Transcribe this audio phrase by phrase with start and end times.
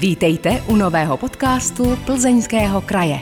[0.00, 3.20] Vítejte u nového podcastu Plzeňského kraje.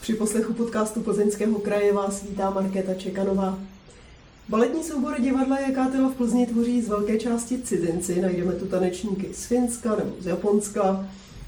[0.00, 3.58] Při poslechu podcastu Plzeňského kraje vás vítá Markéta Čekanová.
[4.48, 8.20] Baletní soubory divadla Jakátela v Plzni tvoří z velké části cizinci.
[8.20, 11.06] Najdeme tu tanečníky z Finska nebo z Japonska.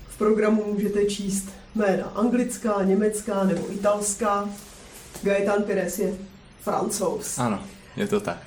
[0.09, 4.49] V programu můžete číst jména anglická, německá nebo italská.
[5.23, 6.15] Gaetan Pires je
[6.63, 7.39] francouz.
[7.39, 7.59] Ano,
[7.97, 8.39] je to tak.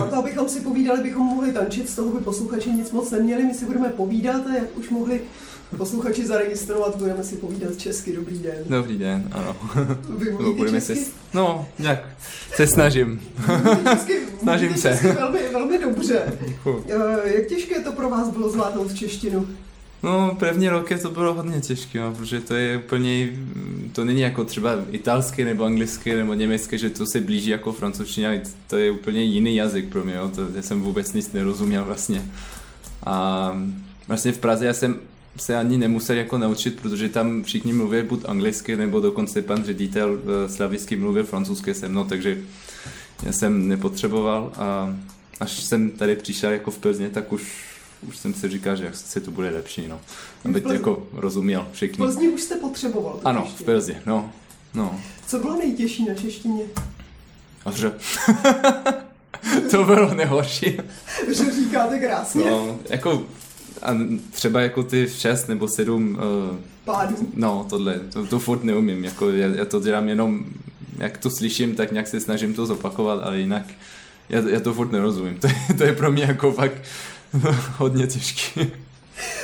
[0.00, 3.42] A to, abychom si povídali, bychom mohli tančit, z toho by posluchači nic moc neměli,
[3.44, 5.20] my si budeme povídat a jak už mohli
[5.76, 8.12] posluchači zaregistrovat, budeme si povídat česky.
[8.16, 8.54] Dobrý den.
[8.66, 9.56] Dobrý den, ano.
[10.18, 11.04] Vy mluvíte budeme česky?
[11.04, 11.98] se, no, jak
[12.54, 13.20] se snažím.
[13.92, 14.90] Česky, Snažím se.
[15.18, 16.32] velmi, velmi dobře.
[16.48, 16.84] Děkuju.
[16.88, 19.46] Eh, Jak těžké to pro vás bylo zvládnout češtinu?
[20.06, 23.28] No, první roky to bylo hodně těžké, no, protože to je úplně,
[23.92, 28.30] to není jako třeba italské nebo anglické nebo německé, že to se blíží jako francouzština,
[28.66, 32.22] to je úplně jiný jazyk pro mě, jo, to, já jsem vůbec nic nerozuměl vlastně.
[33.06, 33.52] A
[34.08, 34.96] vlastně v Praze já jsem
[35.36, 40.18] se ani nemusel jako naučit, protože tam všichni mluví buď anglicky, nebo dokonce pan ředitel
[40.18, 42.38] eh, slavicky mluvil francouzské se mnou, takže
[43.22, 44.96] já jsem nepotřeboval a
[45.40, 47.75] až jsem tady přišel jako v Plzně, tak už,
[48.08, 50.00] už jsem si říkal, že se to bude lepší, no.
[50.44, 51.96] Aby V Plzni- jako rozuměl V všichni.
[51.96, 53.62] Plzni už jste potřeboval Ano, v.
[53.62, 54.32] Plzně, no.
[54.74, 56.64] No, Co bylo nejtěžší na češtině?
[57.64, 57.92] a že...
[59.70, 60.76] to bylo nejhorší.
[61.28, 62.50] Že říkáte krásně.
[62.50, 63.22] No, jako
[63.82, 63.96] a
[64.30, 66.08] třeba jako ty šest nebo sedm,
[66.50, 67.16] uh, Pádu.
[67.34, 70.44] no tohle, to, to furt neumím, jako já, já to dělám jenom,
[70.98, 73.64] jak to slyším, tak nějak se snažím to zopakovat, ale jinak
[74.28, 76.82] já, já to furt nerozumím, to je, to je pro mě jako fakt
[77.76, 78.60] hodně těžký.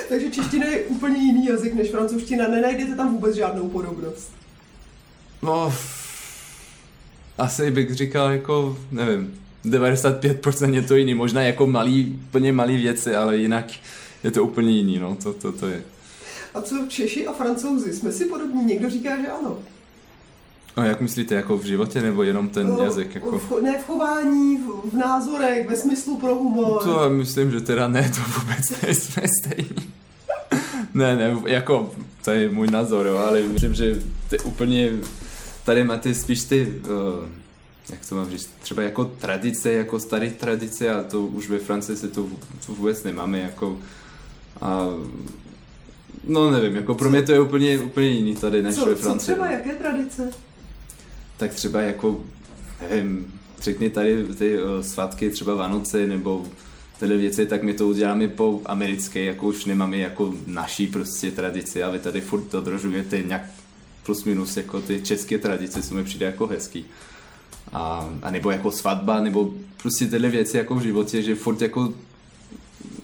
[0.08, 2.48] Takže čeština je úplně jiný jazyk než francouzština.
[2.48, 4.32] Nenajdete tam vůbec žádnou podobnost.
[5.42, 5.74] No,
[7.38, 13.14] asi bych říkal jako, nevím, 95% je to jiný, možná jako malý, úplně malý věci,
[13.14, 13.64] ale jinak
[14.24, 15.82] je to úplně jiný, no, to, to, to je.
[16.54, 17.92] A co Češi a Francouzi?
[17.92, 18.64] Jsme si podobní?
[18.64, 19.58] Někdo říká, že ano.
[20.76, 23.14] No, jak myslíte, jako v životě nebo jenom ten No, jazyk?
[23.14, 23.38] Jako?
[23.38, 26.82] V, ne v chování, v, v názorech, ve smyslu pro humor.
[26.82, 29.92] To myslím, že teda ne, to vůbec nejsme stejní.
[30.94, 31.90] ne, ne, jako,
[32.24, 33.84] to je můj názor, jo, ale myslím, že
[34.32, 34.90] je úplně,
[35.64, 37.28] tady máte spíš ty, uh,
[37.90, 41.96] jak to mám říct, třeba jako tradice, jako staré tradice a to už ve Francii
[41.96, 42.26] se to,
[42.66, 43.78] to vůbec nemáme, jako,
[44.60, 44.86] a,
[46.24, 49.02] no nevím, jako pro mě to je úplně, úplně jiný tady než co, ve co
[49.02, 49.32] Francii.
[49.34, 50.30] třeba, jaké tradice?
[51.42, 52.20] Tak třeba jako,
[52.90, 56.46] nevím, řekni tady ty uh, svatky, třeba Vánoce nebo
[57.00, 61.82] tyhle věci, tak my to uděláme po americké, jako už nemáme jako naší prostě tradici,
[61.82, 63.42] ale tady furt dodržujete nějak
[64.02, 66.84] plus minus jako ty české tradice, co mi přijde jako hezký.
[67.72, 71.94] A, a nebo jako svatba, nebo prostě tyhle věci jako v životě, že furt jako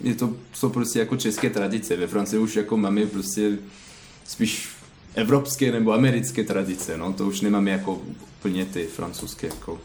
[0.01, 1.97] je to, jsou prostě jako české tradice.
[1.97, 3.59] Ve Francii už jako máme prostě
[4.25, 4.78] spíš
[5.19, 8.01] evropské nebo americké tradice, no, to už nemáme jako
[8.41, 9.79] úplně ty francouzské, jako,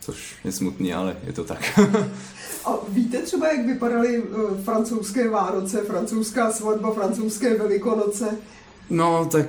[0.00, 1.80] což je smutný, ale je to tak.
[2.64, 8.38] A víte třeba, jak vypadaly uh, francouzské Vánoce, francouzská svatba, francouzské Velikonoce?
[8.90, 9.46] no, tak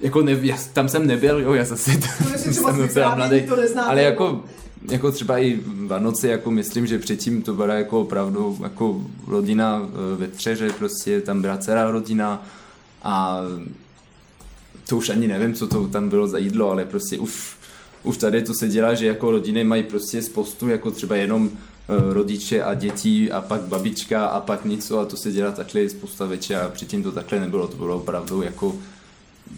[0.00, 3.90] jako ne, já, tam jsem nebyl, jo, já zase To jsem docela mladý, to neznáte,
[3.90, 4.44] ale jako,
[4.90, 10.16] jako třeba i Vánoce, jako myslím, že předtím to byla jako opravdu jako rodina eh,
[10.16, 12.46] ve třeře, prostě tam byla celá rodina
[13.02, 13.40] a
[14.88, 17.56] to už ani nevím, co to tam bylo za jídlo, ale prostě už,
[18.02, 22.12] už tady to se dělá, že jako rodiny mají prostě spoustu, jako třeba jenom eh,
[22.12, 26.26] rodiče a děti a pak babička a pak něco a to se dělá takhle spousta
[26.26, 28.76] večer a předtím to takhle nebylo, to bylo opravdu jako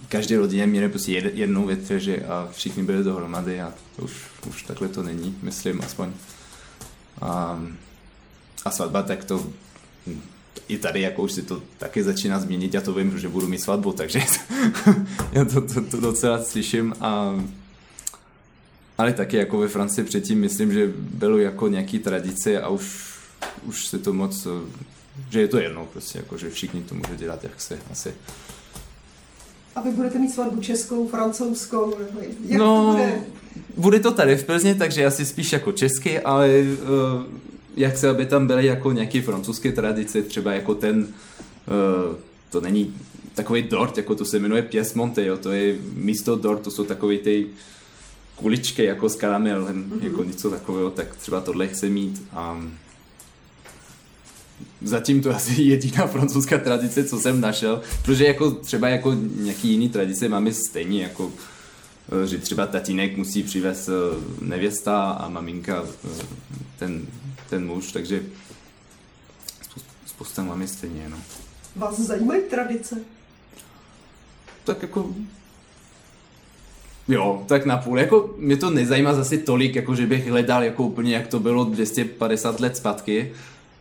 [0.08, 4.12] každé rodině měli prostě jed, jednou větveže a všichni byli dohromady a to už,
[4.48, 6.12] už takhle to není, myslím aspoň.
[7.20, 7.62] A,
[8.64, 9.46] a svatba, tak to
[10.06, 10.20] hm,
[10.68, 13.60] i tady jako už si to taky začíná změnit, já to vím, že budu mít
[13.60, 14.20] svatbu, takže
[15.32, 17.40] já to, to, to docela slyším a
[19.00, 23.14] ale taky jako ve Francii předtím myslím, že bylo jako nějaký tradice a už,
[23.66, 24.46] už se to moc,
[25.30, 28.14] že je to jedno prostě, jako že všichni to může dělat, jak se asi.
[29.74, 33.20] A vy budete mít svatbu českou, francouzskou, nebo jak no, to bude?
[33.76, 37.22] bude to tady v Plzni, takže asi spíš jako český, ale uh,
[37.76, 42.16] jak se, aby tam byly jako nějaké francouzské tradice, třeba jako ten, uh,
[42.50, 42.94] to není
[43.34, 46.84] takový dort, jako to se jmenuje Pies Monte, jo, to je místo dort, to jsou
[46.84, 47.46] takové ty
[48.36, 50.04] kuličky jako s karamelem, mm-hmm.
[50.04, 52.22] jako něco takového, tak třeba tohle chce mít.
[52.32, 52.64] A
[54.82, 59.68] zatím to je asi jediná francouzská tradice, co jsem našel, protože jako třeba jako nějaký
[59.68, 61.32] jiný tradice máme stejně, jako
[62.12, 63.92] eh, že třeba tatínek musí přivést eh,
[64.40, 65.84] nevěsta a maminka
[66.78, 67.06] ten,
[67.50, 68.22] ten muž, takže
[69.62, 71.16] spou- spousta máme stejně, no.
[71.76, 72.96] Vás zajímají tradice?
[74.64, 75.14] Tak jako...
[77.08, 77.98] Jo, tak napůl.
[77.98, 81.64] Jako, mě to nezajímá zase tolik, jako že bych hledal jako úplně, jak to bylo
[81.64, 83.32] 250 let zpátky,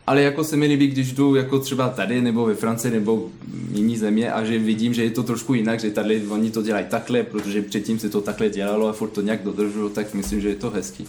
[0.08, 3.76] ale jako se mi líbí, když jdu jako třeba tady, nebo ve Francii, nebo v
[3.76, 6.86] jiný země a že vidím, že je to trošku jinak, že tady oni to dělají
[6.90, 10.50] takhle, protože předtím se to takhle dělalo a furt to nějak dodržují, tak myslím, že
[10.50, 11.08] je to hezký.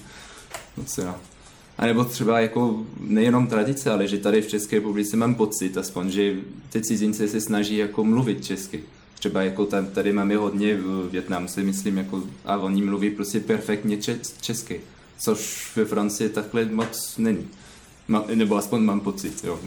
[0.77, 1.21] Docela.
[1.81, 6.11] A nebo třeba jako nejenom tradice, ale že tady v České republice mám pocit aspoň,
[6.11, 6.37] že
[6.73, 8.81] ty cizince se snaží jako mluvit česky.
[9.19, 13.99] Třeba jako tam, tady máme hodně v Větnamce, myslím, jako, a oni mluví prostě perfektně
[14.41, 14.81] česky,
[15.19, 17.49] což ve Francii takhle moc není.
[18.09, 19.61] Ma, nebo aspoň mám pocit, jo.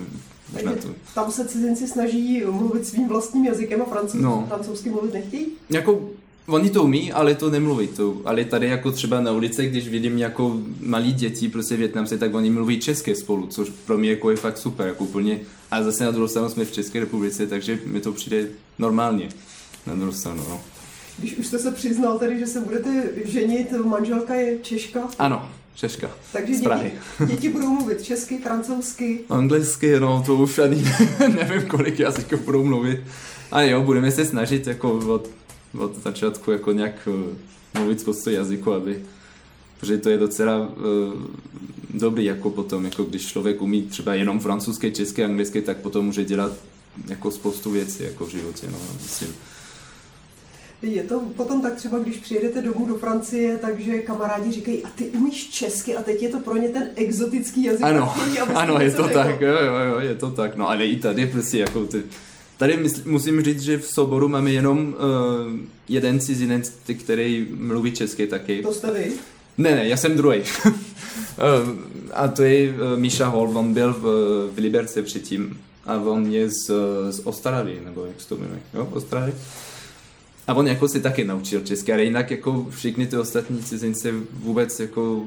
[0.54, 0.88] Možná to...
[1.16, 4.46] Tam se cizinci snaží mluvit svým vlastním jazykem a francouz, no.
[4.48, 5.48] francouzsky mluvit nechtějí?
[5.70, 6.10] Jako
[6.48, 7.88] Oni to umí, ale to nemluví.
[7.88, 12.34] To, ale tady jako třeba na ulici, když vidím jako malí děti, prostě Větnamci, tak
[12.34, 15.40] oni mluví české spolu, což pro mě jako je fakt super, jako úplně.
[15.72, 18.48] A zase na druhou stranu jsme v České republice, takže mi to přijde
[18.80, 19.30] normálně.
[19.88, 20.62] Na druhou stranu, no.
[21.18, 25.00] Když už jste se přiznal tady, že se budete ženit, manželka je Češka?
[25.20, 26.12] Ano, Češka.
[26.34, 26.92] Takže děti,
[27.26, 29.20] děti budou mluvit česky, francouzsky?
[29.30, 30.84] Anglicky, no to už ani
[31.20, 33.00] nevím, kolik jazyků budou mluvit.
[33.52, 35.30] Ale jo, budeme se snažit jako od
[35.80, 39.06] od začátku jako nějak uh, mluvit spoustu jazyku, aby,
[39.80, 40.68] protože to je docela uh,
[41.90, 46.26] dobrý jako potom, jako když člověk umí třeba jenom francouzské, české, anglické, tak potom může
[46.26, 46.52] dělat
[47.08, 49.36] jako spoustu věcí jako v životě, no, myslím.
[50.82, 55.06] Je to potom tak třeba, když přijedete domů do Francie, takže kamarádi říkají, a ty
[55.06, 57.84] umíš česky a teď je to pro ně ten exotický jazyk.
[57.84, 58.16] Ano,
[58.56, 61.58] ano, je to tak, jo, jo, jo, je to tak, no ale i tady prostě
[61.58, 62.04] jako ty,
[62.58, 64.94] Tady mysl, musím říct, že v souboru máme jenom uh,
[65.90, 68.62] jeden cizinec, který mluví česky taky.
[68.62, 69.12] To jste vy?
[69.58, 70.40] Ne, ne, já jsem druhý.
[70.40, 70.44] uh,
[72.14, 74.02] a to je uh, Míša Hol, on byl v,
[74.54, 75.60] v Liberce předtím.
[75.86, 76.72] A on je z,
[77.10, 79.36] z Austrálii, nebo jak se to jmenuje, jo, Austrálii.
[80.48, 84.80] A on jako si taky naučil česky, ale jinak jako všichni ty ostatní cizinci vůbec
[84.80, 85.26] jako,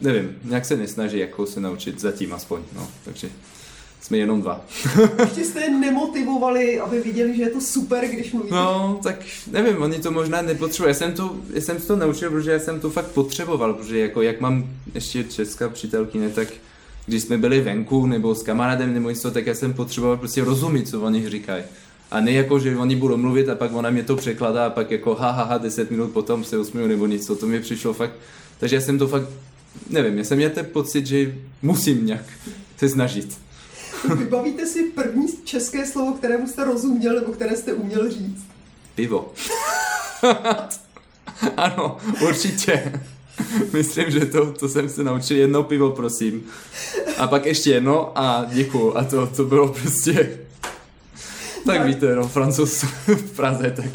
[0.00, 3.28] nevím, nějak se nesnaží jako se naučit zatím aspoň, no, takže
[4.04, 4.64] jsme jenom dva.
[5.20, 8.54] Ještě jste je nemotivovali, aby viděli, že je to super, když mluvíte?
[8.54, 9.16] No, tak
[9.50, 10.90] nevím, oni to možná nepotřebují.
[10.90, 14.22] Já jsem to, já jsem to naučil, protože já jsem to fakt potřeboval, protože jako
[14.22, 16.48] jak mám ještě česká přítelkyně, tak
[17.06, 20.88] když jsme byli venku nebo s kamarádem nebo něco, tak já jsem potřeboval prostě rozumět,
[20.88, 21.64] co oni říkají.
[22.10, 24.90] A ne jako, že oni budou mluvit a pak ona mě to překladá a pak
[24.90, 28.12] jako ha, ha, ha deset minut potom se usměju nebo něco, to mi přišlo fakt.
[28.58, 29.28] Takže já jsem to fakt,
[29.90, 32.24] nevím, já jsem měl ten pocit, že musím nějak
[32.76, 33.44] se snažit.
[34.18, 38.44] Vybavíte si první české slovo, kterému jste rozuměl nebo které jste uměl říct?
[38.94, 39.32] Pivo.
[41.56, 41.96] ano,
[42.28, 42.92] určitě.
[43.72, 46.46] Myslím, že to, to jsem se naučil jedno pivo, prosím.
[47.18, 48.96] A pak ještě jedno a děkuju.
[48.96, 50.38] A to, to bylo prostě...
[51.66, 51.86] Tak, tak.
[51.86, 53.90] víte, no, francouz v Praze, tak...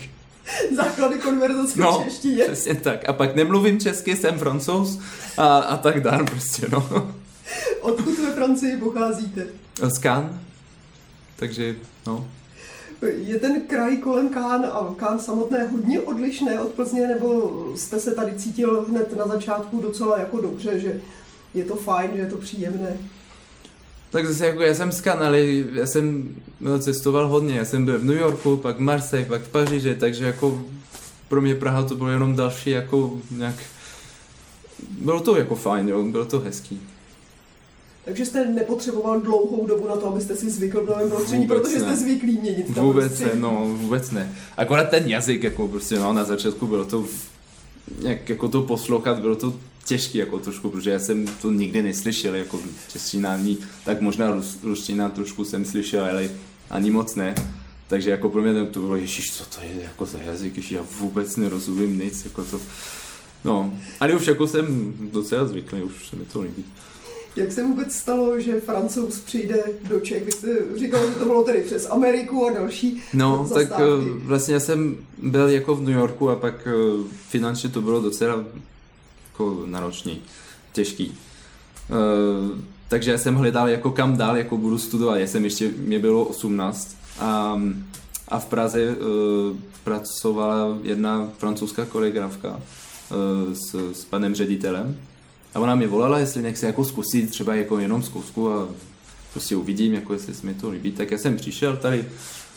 [0.76, 2.44] Základy konverzace no, v češtině.
[2.44, 3.10] přesně tak.
[3.10, 5.00] A pak nemluvím česky, jsem francouz
[5.38, 7.12] a, a tak dál prostě, no.
[7.81, 9.48] Odkud ve Francii pocházíte?
[9.90, 10.31] Z Cannes.
[11.36, 11.76] Takže,
[12.08, 12.28] no.
[13.02, 18.12] Je ten kraj kolem Kán a Kán samotné hodně odlišné od Plzně, nebo jste se
[18.12, 21.02] tady cítil hned na začátku docela jako dobře, že
[21.54, 22.98] je to fajn, že je to příjemné?
[24.10, 25.40] Tak zase jako já jsem z ale
[25.74, 27.58] já jsem no, cestoval hodně.
[27.58, 30.62] Já jsem byl v New Yorku, pak v Marseille, pak v Paříži, takže jako
[31.27, 33.56] pro mě Praha to bylo jenom další jako nějak...
[34.89, 36.82] Bylo to jako fajn, jo, bylo to hezký.
[38.10, 41.80] Takže jste nepotřeboval dlouhou dobu na to, abyste si zvykl v novém prostředí, vůbec protože
[41.80, 41.82] ne.
[41.82, 42.70] jste zvyklí měnit.
[42.70, 44.36] Vůbec ne, no, vůbec ne.
[44.58, 47.06] Akorát ten jazyk, jako prostě, no, na začátku bylo to,
[48.01, 49.54] jak, jako to poslouchat, bylo to
[49.86, 52.60] těžké jako trošku, protože já jsem to nikdy neslyšel, jako
[52.92, 56.30] čeština ani, tak možná rus, ruština trošku jsem slyšel, ale
[56.70, 57.36] ani moc ne.
[57.88, 60.82] Takže jako pro mě to bylo, ježiš, co to je jako za jazyk, ježiš, já
[61.00, 62.60] vůbec nerozumím nic, jako to,
[63.44, 66.66] no, ale už jako jsem docela zvyklý, už se mi to líbí.
[67.36, 70.25] Jak se vůbec stalo, že francouz přijde do Čech?
[70.25, 73.69] Vy jste říkal, že to bylo tedy přes Ameriku a další No, zastávky.
[73.69, 76.71] tak eh, vlastně já jsem byl jako v New Yorku a pak eh,
[77.29, 78.43] finančně to bylo docela
[79.31, 80.21] jako náročný,
[80.74, 81.17] těžký.
[81.89, 82.57] Uh,
[82.88, 85.17] takže já jsem hledal jako kam dál, jako budu studovat.
[85.17, 87.62] Já jsem ještě, mě bylo 18 a,
[88.27, 88.95] a v Praze
[89.83, 92.59] pracovala jedna francouzská koreografka
[93.53, 94.98] s, s panem ředitelem
[95.53, 98.68] a ona mě volala, jestli nechci jako zkusit třeba jako jenom zkusku a
[99.34, 100.91] prostě uvidím, jako jestli se mi to líbí.
[100.91, 102.06] Tak já jsem přišel tady,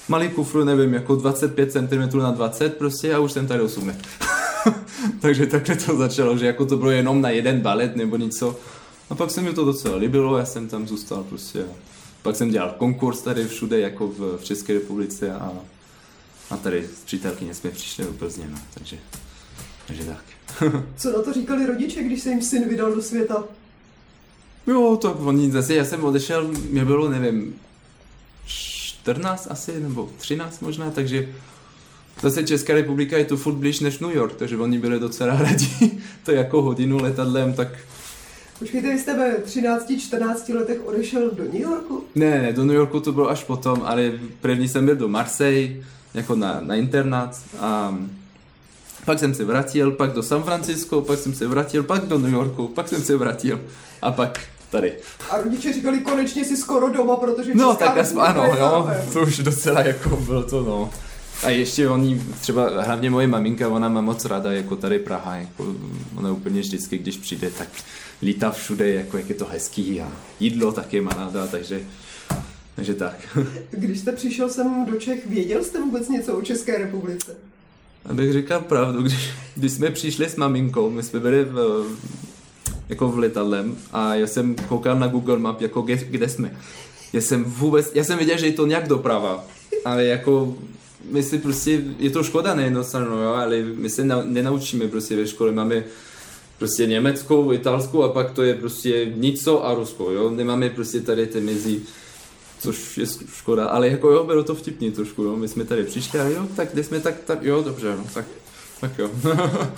[0.08, 3.98] malý kufru, nevím, jako 25 cm na 20 prostě a už jsem tady 8 let.
[5.20, 8.56] Takže takhle to začalo, že jako to bylo jenom na jeden balet nebo něco.
[9.10, 11.64] A pak se mi to docela líbilo, já jsem tam zůstal prostě.
[12.22, 15.52] pak jsem dělal konkurs tady všude, jako v, v České republice a,
[16.50, 18.98] a tady s přítelkyně jsme přišli do Plzně, no, takže,
[19.86, 20.24] takže tak.
[20.96, 23.44] Co na to říkali rodiče, když se jim syn vydal do světa?
[24.66, 27.54] Jo, to oni zase, já jsem odešel, mě bylo, nevím,
[28.46, 31.28] 14 asi, nebo 13 možná, takže
[32.22, 36.00] zase Česká republika je tu furt blíž než New York, takže oni byli docela rádi,
[36.24, 37.68] to jako hodinu letadlem, tak
[38.58, 42.04] Počkejte, vy jste ve 13-14 letech odešel do New Yorku?
[42.14, 45.84] Ne, ne, do New Yorku to bylo až potom, ale první jsem byl do Marseille,
[46.14, 47.98] jako na, na internát a
[49.04, 52.32] pak jsem se vrátil, pak do San Francisco, pak jsem se vrátil, pak do New
[52.32, 53.60] Yorku, pak jsem se vrátil
[54.02, 54.40] a pak
[54.70, 54.92] tady.
[55.30, 59.38] A rodiče říkali, konečně si skoro doma, protože No, tak aspoň ano, jo, to už
[59.38, 60.90] docela jako bylo to, no.
[61.42, 65.74] A ještě oni, třeba hlavně moje maminka, ona má moc ráda jako tady Praha, jako
[66.16, 67.68] ona úplně vždycky, když přijde, tak
[68.22, 71.80] lítá všude, jako jak je to hezký a jídlo taky má ráda, takže,
[72.76, 73.38] takže tak.
[73.70, 77.36] Když jste přišel sem do Čech, věděl jste vůbec něco o České republice?
[78.04, 81.86] Abych říkal pravdu, když, když jsme přišli s maminkou, my jsme byli v,
[82.88, 86.56] jako v letadlem a já jsem koukal na Google Map, jako kde, kde jsme.
[87.12, 89.44] Já jsem vůbec, já jsem věděl, že je to nějak doprava,
[89.84, 90.56] ale jako
[91.10, 95.26] my si prostě, je to škoda na jo, ale my se na, nenaučíme prostě ve
[95.26, 95.84] škole, máme
[96.58, 101.26] prostě německou, italskou a pak to je prostě Nico a Rusko, jo, nemáme prostě tady
[101.26, 101.80] ty mezi,
[102.62, 106.20] což je škoda, ale jako jo, bylo to vtipný trošku, jo, my jsme tady přišli
[106.20, 108.24] a jo, tak kde jsme, tak, tak jo, dobře, no, tak,
[108.80, 109.10] tak jo.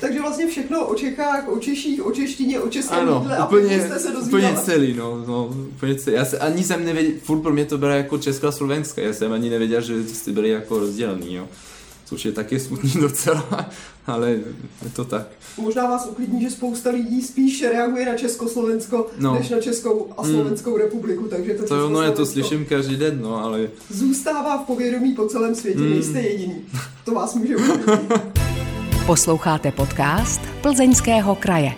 [0.00, 3.80] Takže vlastně všechno o Čechách, o Češích, o češtině, o českém ano, jídle a úplně,
[3.80, 4.44] jste se dozvídali.
[4.44, 6.16] úplně celý, no, no, úplně celý.
[6.16, 9.12] Já se, ani jsem nevěděl, furt pro mě to bylo jako Česká a Slovenska, já
[9.12, 11.48] jsem ani nevěděl, že jste byli jako rozdělený, jo.
[12.06, 13.70] Což je taky smutný docela,
[14.06, 15.26] ale je to tak.
[15.58, 19.34] Možná vás uklidní, že spousta lidí spíš reaguje na Československo, No.
[19.34, 22.96] než na Českou a Slovenskou republiku, takže to, To jo, no já to slyším každý
[22.96, 25.90] den, no, ale Zůstává v povědomí po celém světě, Hmm.
[25.90, 26.64] nejste jediný.
[27.04, 28.12] To vás může uklidnit.
[29.06, 31.72] Posloucháte podcast Plzeňského kraje.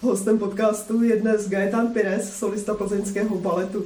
[0.00, 3.84] Hostem podcastu je dnes Gaetan Pires, solista plzeňského baletu.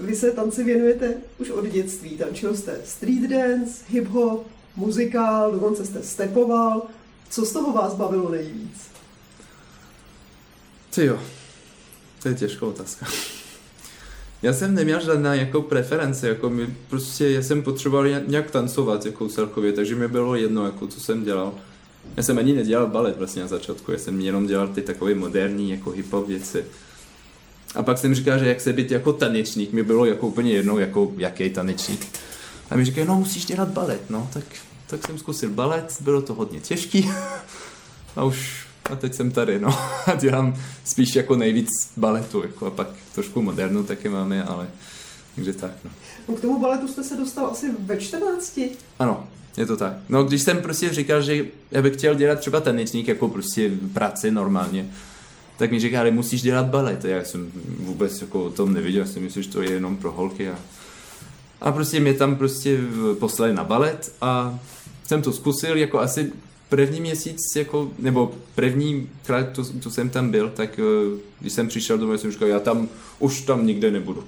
[0.00, 2.10] Vy se tanci věnujete už od dětství.
[2.10, 4.40] Tančil jste street dance, hip-hop,
[4.78, 6.82] muzikál, dokonce jste stepoval.
[7.30, 8.88] Co z toho vás bavilo nejvíc?
[10.94, 11.18] Ty jo,
[12.22, 13.06] to je těžká otázka.
[14.42, 19.28] Já jsem neměl žádná jako preference, jako mi prostě, já jsem potřeboval nějak tancovat jako
[19.28, 21.52] celkově, takže mi bylo jedno, jako co jsem dělal.
[22.16, 25.70] Já jsem ani nedělal balet vlastně na začátku, já jsem jenom dělal ty takové moderní
[25.70, 26.64] jako hip-hop věci.
[27.74, 30.78] A pak jsem říkal, že jak se být jako tanečník, mi bylo jako úplně jedno,
[30.78, 32.06] jako jaký tanečník.
[32.70, 34.44] A mi říkají, no musíš dělat balet, no, tak,
[34.90, 37.10] tak jsem zkusil balet, bylo to hodně těžký.
[38.16, 39.68] A už a teď jsem tady, no.
[40.06, 40.54] A dělám
[40.84, 44.68] spíš jako nejvíc baletu, jako a pak trošku modernu taky máme, ale
[45.34, 45.90] takže tak, no.
[46.28, 48.60] No, k tomu baletu jste se dostal asi ve 14.
[48.98, 49.92] Ano, je to tak.
[50.08, 54.30] No, když jsem prostě říkal, že já bych chtěl dělat třeba tanečník, jako prostě práci
[54.30, 54.90] normálně,
[55.56, 57.04] tak mi říkali, musíš dělat balet.
[57.04, 59.96] A já jsem vůbec jako o tom nevěděl, já jsem myslel, že to je jenom
[59.96, 60.50] pro holky.
[60.50, 60.58] A,
[61.60, 62.78] a prostě mě tam prostě
[63.18, 64.58] poslali na balet a
[65.08, 66.32] jsem to zkusil, jako asi
[66.68, 71.68] první měsíc, jako, nebo první krát, to, to jsem tam byl, tak eh, když jsem
[71.68, 72.88] přišel domů, jsem říkal, já tam,
[73.18, 74.24] už tam nikde nebudu.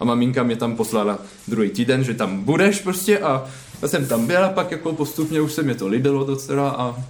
[0.00, 1.18] A maminka mě tam poslala
[1.48, 3.46] druhý týden, že tam budeš prostě a
[3.82, 7.04] já jsem tam byl a pak jako postupně už se mi to líbilo docela a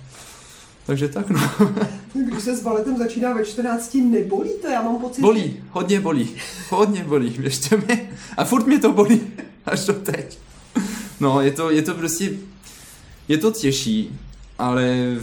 [0.86, 1.50] takže tak no.
[2.28, 4.68] Když se s baletem začíná ve 14, nebolí to?
[4.68, 6.28] Já mám pocit, Bolí, hodně bolí,
[6.70, 8.08] hodně bolí, věřte mi.
[8.36, 9.20] A furt mě to bolí,
[9.66, 10.38] až do teď.
[11.20, 12.30] No, je to, je to prostě,
[13.30, 14.18] je to těžší,
[14.58, 15.16] ale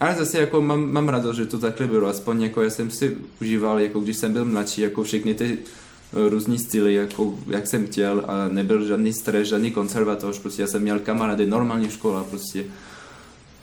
[0.00, 3.16] ale zase jako mám, mám radost, že to takhle bylo, aspoň jako já jsem si
[3.40, 7.86] užíval, jako když jsem byl mladší, jako všechny ty eh, různý styly, jako jak jsem
[7.86, 12.64] chtěl a nebyl žádný stres, žádný konzervatoř, prostě já jsem měl kamarády, normální škola prostě.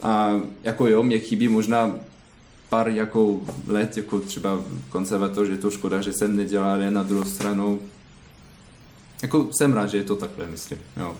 [0.04, 1.96] A jako jo, mě chybí možná
[2.70, 7.24] pár jako let, jako třeba konzervatoř, je to škoda, že jsem nedělal, ale na druhou
[7.24, 7.80] stranu
[9.22, 11.18] jako jsem rád, že je to takhle, myslím, jo.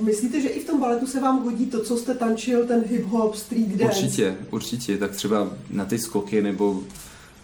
[0.00, 3.32] Myslíte, že i v tom baletu se vám hodí to, co jste tančil, ten hip-hop,
[3.32, 3.84] street dance?
[3.84, 6.82] Určitě, určitě, tak třeba na ty skoky nebo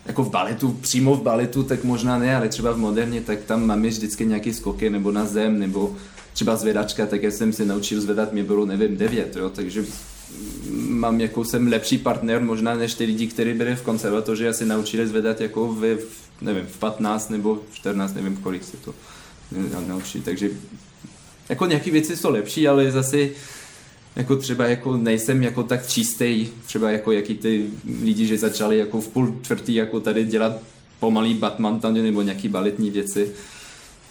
[0.07, 3.67] jako v baletu, přímo v baletu, tak možná ne, ale třeba v moderně, tak tam
[3.67, 5.97] máme vždycky nějaké skoky nebo na zem, nebo
[6.33, 9.85] třeba zvedačka, tak já jsem se naučil zvedat, mě bylo, nevím, devět, jo, takže
[10.71, 14.67] mám jako jsem lepší partner možná než ty lidi, kteří byli v konzervatoři a se
[14.67, 15.99] naučili zvedat jako v,
[16.41, 18.95] nevím, v 15 nebo v 14, nevím, kolik se to
[19.87, 20.51] naučí, takže
[21.53, 23.29] jako nějaké věci jsou lepší, ale zase
[24.17, 27.67] jako třeba jako nejsem jako tak čistý, třeba jako jaký ty
[28.03, 30.53] lidi, že začali jako v půl čtvrtý jako tady dělat
[31.01, 33.33] pomalý Batman tam nebo nějaký baletní věci.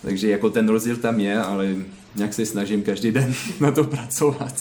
[0.02, 1.76] Takže jako ten rozdíl tam je, ale
[2.16, 4.54] nějak se snažím každý den na to pracovat.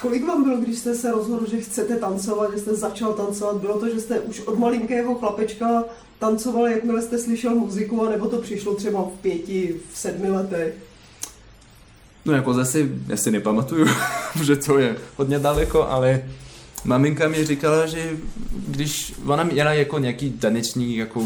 [0.00, 3.56] Kolik vám bylo, když jste se rozhodl, že chcete tancovat, že jste začal tancovat?
[3.56, 5.84] Bylo to, že jste už od malinkého chlapečka
[6.18, 10.85] tancoval, jakmile jste slyšel muziku, anebo to přišlo třeba v pěti, v sedmi letech?
[12.26, 13.86] No jako zase, já si nepamatuju,
[14.42, 16.22] že to je hodně daleko, ale
[16.84, 18.10] maminka mi říkala, že
[18.68, 21.22] když ona měla jako nějaký taneční, jako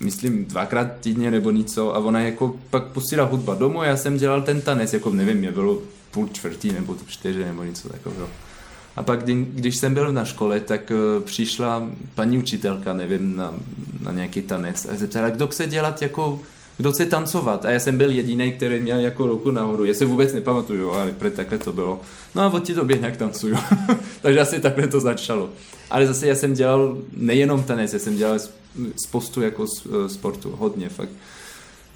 [0.00, 4.18] myslím dvakrát týdně nebo něco a ona jako pak pustila hudba domů a já jsem
[4.18, 5.78] dělal ten tanec, jako nevím, mě bylo
[6.10, 8.28] půl čtvrtý nebo čtyři nebo něco takového.
[8.96, 13.54] A pak, když jsem byl na škole, tak eh, přišla paní učitelka, nevím, na,
[14.00, 16.40] na nějaký tanec a zeptala, kdo chce dělat jako
[16.78, 17.64] kdo chce tancovat.
[17.64, 19.84] A já jsem byl jediný, který měl jako ruku nahoru.
[19.84, 22.00] Já se vůbec nepamatuju, ale takhle to bylo.
[22.34, 23.56] No a od té době nějak tancuju.
[24.22, 25.50] Takže asi takhle to začalo.
[25.90, 28.38] Ale zase já jsem dělal nejenom tanec, já jsem dělal
[28.96, 31.10] spoustu jako eh, sportu, hodně fakt.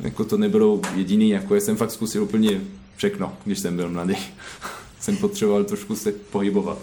[0.01, 2.61] Jako to nebylo jediný, jako já jsem fakt zkusil úplně
[2.97, 4.17] všechno, když jsem byl mladý.
[5.01, 6.79] jsem potřeboval trošku se pohybovat.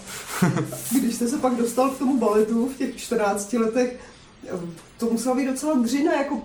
[1.00, 4.00] když jste se pak dostal k tomu baletu v těch 14 letech,
[4.98, 6.42] to musela být docela dřina, jako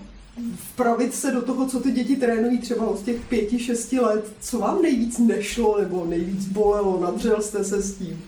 [0.72, 4.32] vpravit se do toho, co ty děti trénují třeba od těch pěti, šesti let.
[4.40, 7.00] Co vám nejvíc nešlo nebo nejvíc bolelo?
[7.00, 8.20] Nadřel jste se s tím?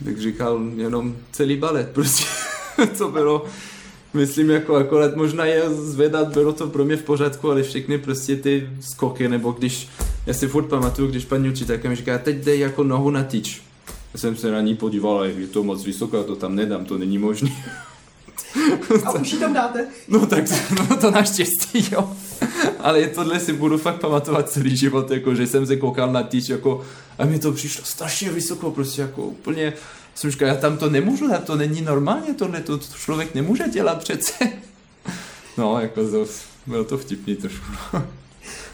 [0.00, 2.24] Bych říkal jenom celý balet, prostě.
[2.98, 3.44] to bylo,
[4.14, 8.36] myslím, jako akorát možná je zvedat, bylo to pro mě v pořádku, ale všechny prostě
[8.36, 9.88] ty skoky, nebo když,
[10.26, 13.62] já si furt pamatuju, když paní učitelka mi říká, teď dej jako nohu na tyč.
[14.14, 17.18] Já jsem se na ní podíval, je to moc vysoká, to tam nedám, to není
[17.18, 17.50] možné.
[19.04, 19.86] A už ji tam dáte?
[20.08, 20.44] No tak
[20.90, 22.12] no, to naštěstí, jo.
[22.78, 26.48] Ale tohle si budu fakt pamatovat celý život, jako, že jsem se koukal na týč,
[26.48, 26.84] jako,
[27.18, 29.72] a mi to přišlo strašně vysoko, prostě jako úplně,
[30.14, 33.98] jsem říkal, já tam to nemůžu dát, to není normálně, tohle to člověk nemůže dělat
[33.98, 34.32] přece.
[35.58, 36.26] No, jako to,
[36.66, 37.64] bylo to vtipný trošku.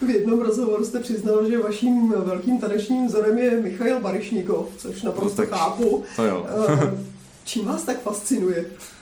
[0.03, 5.43] V jednom rozhovoru jste přiznal, že vaším velkým tanečním vzorem je Michail Barišníkov, což naprosto
[5.43, 6.05] no, tak, chápu.
[6.17, 6.47] To jo.
[6.69, 6.95] Eh,
[7.45, 8.65] čím vás tak fascinuje?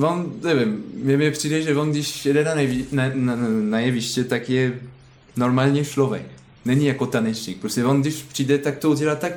[0.00, 4.24] on, nevím, mě mi přijde, že on, když jede na, nejví, na, na, na jeviště,
[4.24, 4.80] tak je
[5.36, 6.26] normálně člověk.
[6.64, 7.60] Není jako tanečník.
[7.60, 9.32] Prostě on, když přijde, tak to udělá tak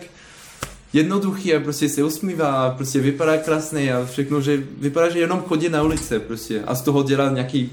[0.94, 5.42] jednoduchý a prostě se usmívá a prostě vypadá krásně a všechno, že vypadá, že jenom
[5.42, 7.72] chodí na ulice prostě a z toho dělá nějaký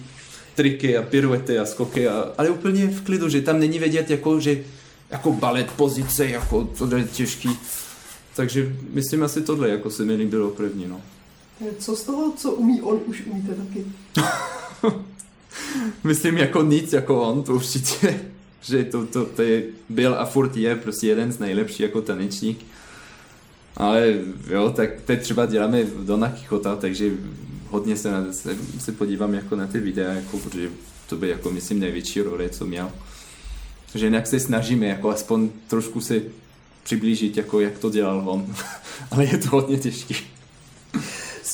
[0.55, 4.41] triky a piruety a skoky, a, ale úplně v klidu, že tam není vědět jako,
[4.41, 4.59] že
[5.11, 7.51] jako balet pozice, jako to je těžký.
[8.37, 11.01] Takže myslím asi tohle, jako se mi líbilo první, no.
[11.79, 13.85] Co z toho, co umí on, už umíte taky?
[16.05, 18.21] Myslím jako nic jako on, to určitě.
[18.63, 22.67] Že to, to, to je, byl a furt je prostě jeden z nejlepších jako tanečník.
[23.77, 24.15] Ale
[24.51, 27.11] jo, tak teď třeba děláme Dona Quixota, takže
[27.69, 30.71] hodně se, na, se, se podívám jako na ty videa, jako, protože
[31.09, 32.93] to by jako myslím největší role, co měl.
[33.93, 36.23] Takže nějak se snažíme jako aspoň trošku se
[36.83, 38.55] přiblížit, jako jak to dělal on.
[39.11, 40.15] Ale je to hodně těžké.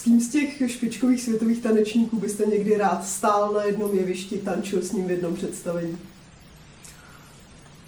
[0.00, 4.82] S kým z těch špičkových světových tanečníků byste někdy rád stál na jednom jevišti, tančil
[4.82, 5.98] s ním v jednom představení?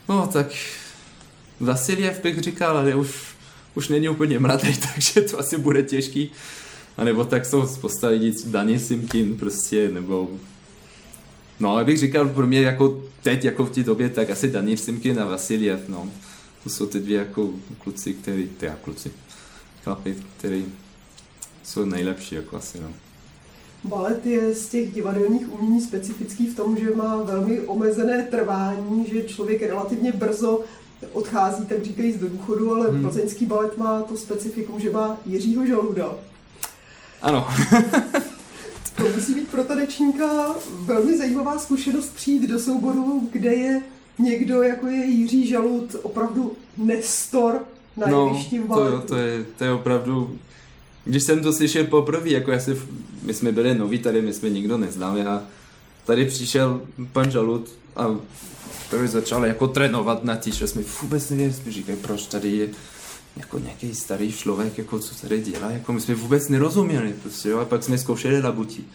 [0.09, 0.47] No, tak
[1.61, 3.09] Vasiliev bych říkal, ale už,
[3.75, 6.31] už není úplně mladý, takže to asi bude těžký.
[6.97, 10.31] A nebo tak jsou postavit Dani Simkin prostě, nebo
[11.61, 14.77] No, ale bych říkal, pro mě jako teď, jako v té době, tak asi Dani
[14.77, 16.09] Simkin a Vasiliev, no.
[16.65, 19.11] To jsou ty dvě jako kluci, který, ty kluci,
[19.85, 20.65] chlapi, který
[21.63, 22.89] jsou nejlepší jako asi, no.
[23.85, 29.23] Balet je z těch divadelních umění specifický v tom, že má velmi omezené trvání, že
[29.23, 30.61] člověk relativně brzo
[31.13, 33.03] odchází, tak říkají, do důchodu, ale hmm.
[33.03, 36.15] plzeňský balet má to specifikum, že má Jiřího Žaluda.
[37.23, 37.49] Ano.
[38.97, 43.83] to musí být pro tanečníka velmi zajímavá zkušenost přijít do souboru, kde je
[44.19, 47.61] někdo, jako je Jiří Žalud, opravdu nestor
[47.97, 48.45] na no.
[48.69, 50.39] To, to, je, to je opravdu
[51.05, 52.77] když jsem to slyšel poprvé, jako já si,
[53.23, 55.43] my jsme byli noví tady, my jsme nikdo neználi a
[56.05, 56.81] tady přišel
[57.13, 58.17] pan Žalud a
[58.91, 62.69] tady začal jako trénovat na tí, že jsme vůbec nevěděli, jsme říkali, proč tady je
[63.37, 67.59] jako nějaký starý člověk, jako co tady dělá, jako my jsme vůbec nerozuměli, prostě, jo,
[67.59, 68.87] a pak jsme zkoušeli labutí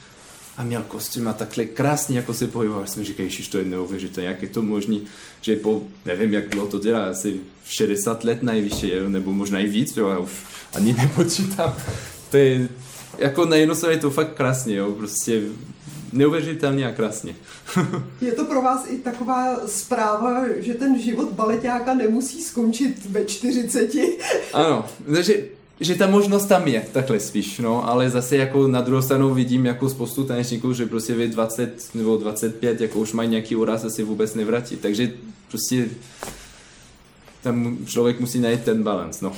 [0.58, 2.88] a měl kostým a takhle krásně jako se pohyboval.
[2.88, 4.98] Jsme říkali, že to je neuvěřitelné, jak je to možné,
[5.42, 9.98] že po, nevím, jak dlouho to dělá, asi 60 let nejvyšší, nebo možná i víc,
[9.98, 10.32] jo, já už
[10.74, 11.76] ani nepočítám.
[12.32, 12.70] To je,
[13.18, 15.42] jako na jednu je to fakt krásně, jo, prostě
[16.14, 17.36] neuvěřitelně a krásně.
[18.22, 23.92] je to pro vás i taková zpráva, že ten život baletáka nemusí skončit ve 40?
[24.54, 29.02] ano, takže že ta možnost tam je, takhle spíš, no, ale zase jako na druhou
[29.02, 33.56] stranu vidím jako spoustu tanečníků, že prostě ve 20 nebo 25 jako už mají nějaký
[33.56, 35.14] úraz a si vůbec nevratí, takže
[35.48, 35.90] prostě
[37.44, 39.34] tam člověk musí najít ten balans, no.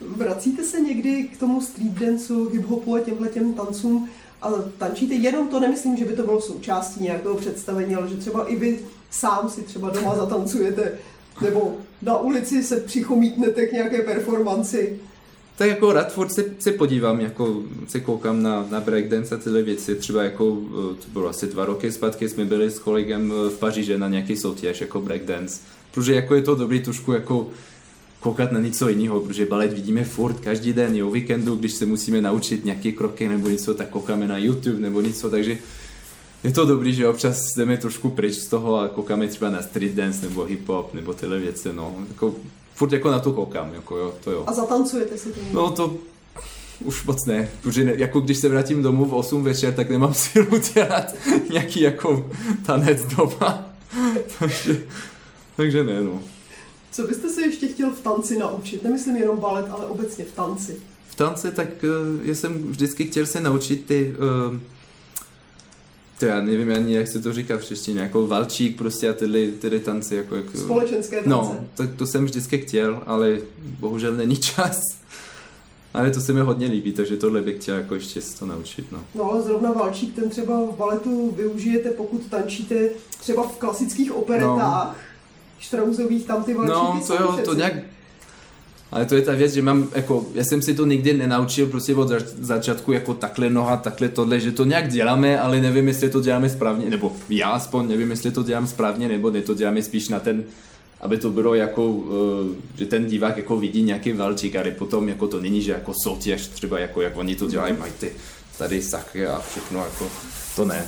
[0.00, 4.08] Vracíte se někdy k tomu street danceu, hip-hopu a těmhle těm tancům
[4.42, 8.44] a tančíte jenom to, nemyslím, že by to bylo součástí nějakého představení, ale že třeba
[8.44, 8.78] i vy
[9.10, 10.92] sám si třeba doma zatancujete,
[11.40, 14.98] nebo na ulici se přichomítnete k nějaké performanci.
[15.56, 19.62] Tak jako rád furt se, se podívám, jako se koukám na, na breakdance a tyhle
[19.62, 19.94] věci.
[19.94, 23.58] Třeba jako, eh, to bylo asi dva roky zpátky, jsme byli s kolegem eh, v
[23.58, 25.60] Paříži na nějaký soutěž jako breakdance.
[25.94, 27.50] Protože jako je to dobrý trošku jako
[28.20, 32.20] koukat na něco jiného, protože balet vidíme furt každý den, jo, víkendu, když se musíme
[32.20, 35.58] naučit nějaké kroky nebo něco, tak koukáme na YouTube nebo něco, takže
[36.44, 39.92] je to dobrý, že občas jdeme trošku pryč z toho a koukáme třeba na street
[39.92, 41.94] dance nebo hip hop nebo tyhle věci, no.
[42.08, 42.34] Jako,
[42.74, 44.44] furt jako na to koukám, jako jo, to jo.
[44.46, 45.40] A zatancujete si to?
[45.52, 45.96] No to
[46.80, 50.14] už moc ne, protože ne, jako když se vrátím domů v 8 večer, tak nemám
[50.14, 51.14] silu dělat
[51.50, 52.30] nějaký jako
[52.66, 53.70] tanec doma.
[54.38, 54.82] takže,
[55.56, 56.22] takže ne, no.
[56.90, 58.84] Co byste se ještě chtěl v tanci naučit?
[58.84, 60.76] Nemyslím jenom balet, ale obecně v tanci.
[61.08, 64.14] V tanci, tak uh, já jsem vždycky chtěl se naučit ty,
[64.50, 64.58] uh,
[66.24, 69.46] to já nevím ani, jak se to říká v češtině, jako valčík prostě a tyhle,
[69.46, 70.16] tyhle tance.
[70.16, 71.30] Jako, jako, Společenské tance.
[71.30, 73.38] No, tak to jsem vždycky chtěl, ale
[73.80, 74.80] bohužel není čas.
[75.94, 78.92] Ale to se mi hodně líbí, takže tohle bych chtěl jako ještě se to naučit.
[78.92, 79.04] No.
[79.14, 82.88] no ale zrovna valčík, ten třeba v baletu využijete, pokud tančíte
[83.20, 84.88] třeba v klasických operetách.
[84.88, 84.94] No
[85.58, 87.74] Štrausových tam ty valčíky No, to jo, to nějak...
[88.92, 91.94] Ale to je ta věc, že mám, jako, já jsem si to nikdy nenaučil prostě
[91.94, 92.08] od
[92.40, 96.48] začátku jako takhle noha, takhle tohle, že to nějak děláme, ale nevím, jestli to děláme
[96.48, 100.20] správně, nebo já aspoň nevím, jestli to dělám správně, nebo ne, to děláme spíš na
[100.20, 100.44] ten,
[101.00, 102.12] aby to bylo jako, uh,
[102.76, 106.48] že ten divák jako vidí nějaký valčík, ale potom jako to není, že jako soutěž,
[106.48, 108.12] třeba jako jak oni to dělají, mají ty
[108.58, 110.10] tady sachy a všechno, jako
[110.56, 110.86] to ne.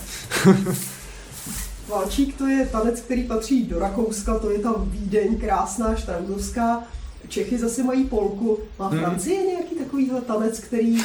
[1.88, 6.82] Valčík to je tanec, který patří do Rakouska, to je ta Vídeň, krásná, štrauzovská.
[7.28, 8.58] Čechy zase mají polku.
[8.78, 8.98] Má hmm.
[8.98, 9.48] Francie hmm.
[9.48, 10.98] nějaký takovýhle tanec, který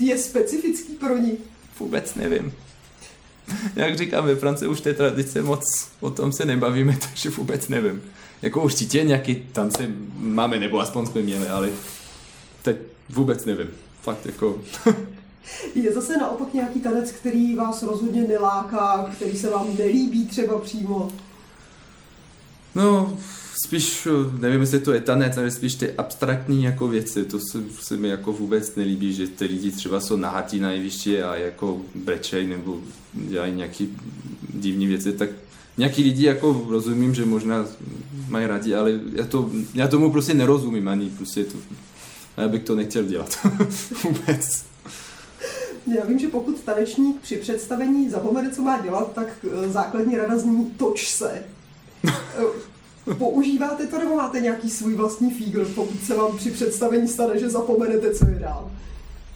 [0.00, 1.38] je specifický pro ní?
[1.78, 2.52] Vůbec nevím.
[3.76, 8.02] Jak říkám, ve Francii už té tradice moc o tom se nebavíme, takže vůbec nevím.
[8.42, 11.68] Jako určitě nějaký tance máme, nebo aspoň jsme měli, ale
[12.62, 12.76] teď
[13.08, 13.68] vůbec nevím.
[14.02, 14.60] Fakt jako...
[15.74, 21.08] Je zase naopak nějaký tanec, který vás rozhodně neláká, který se vám nelíbí třeba přímo?
[22.74, 23.18] No,
[23.66, 24.08] spíš,
[24.40, 28.08] nevím, jestli to je tanec, ale spíš ty abstraktní jako věci, to se, se mi
[28.08, 32.80] jako vůbec nelíbí, že ty lidi třeba jsou nahatí na jevišti a jako brečej nebo
[33.12, 33.96] dělají nějaký
[34.54, 35.30] divní věci, tak
[35.76, 37.66] nějaký lidi jako rozumím, že možná
[38.28, 41.58] mají rádi, ale já, to, já tomu prostě nerozumím ani, prostě to,
[42.36, 43.38] já bych to nechtěl dělat
[44.04, 44.64] vůbec.
[45.96, 50.38] Já vím, že pokud tanečník při představení zapomene, co má dělat, tak eh, základní rada
[50.38, 51.42] zní toč se.
[53.14, 57.50] Používáte to nebo máte nějaký svůj vlastní fígl, pokud se vám při představení stane, že
[57.50, 58.70] zapomenete, co je dál?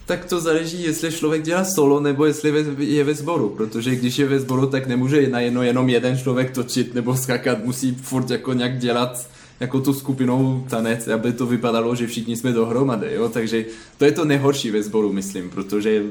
[0.05, 4.27] Tak to záleží, jestli člověk dělá solo nebo jestli je ve sboru, protože když je
[4.27, 8.53] ve sboru, tak nemůže na jedno jenom jeden člověk točit nebo skákat, musí furt jako
[8.53, 9.27] nějak dělat
[9.61, 13.29] jako tu skupinou tanec, aby to vypadalo, že všichni jsme dohromady, jo?
[13.29, 13.65] takže
[13.97, 16.03] to je to nejhorší ve sboru, myslím, protože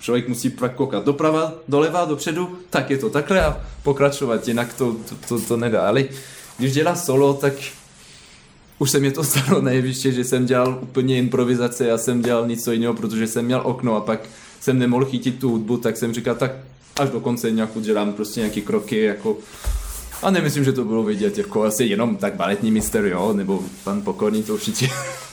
[0.00, 5.14] člověk musí koukat doprava, doleva, dopředu, tak je to takhle a pokračovat, jinak to, to,
[5.28, 6.04] to, to nedá, ale
[6.58, 7.52] když dělá solo, tak
[8.78, 12.72] už se mě to stalo nejvyšší, že jsem dělal úplně improvizace, já jsem dělal něco
[12.72, 14.20] jiného, protože jsem měl okno a pak
[14.60, 16.52] jsem nemohl chytit tu hudbu, tak jsem říkal, tak
[16.96, 19.38] až do konce nějak udělám prostě nějaké kroky, jako
[20.22, 24.02] a nemyslím, že to bylo vidět, jako asi jenom tak baletní mister, jo, nebo pan
[24.02, 24.88] Pokorný to určitě.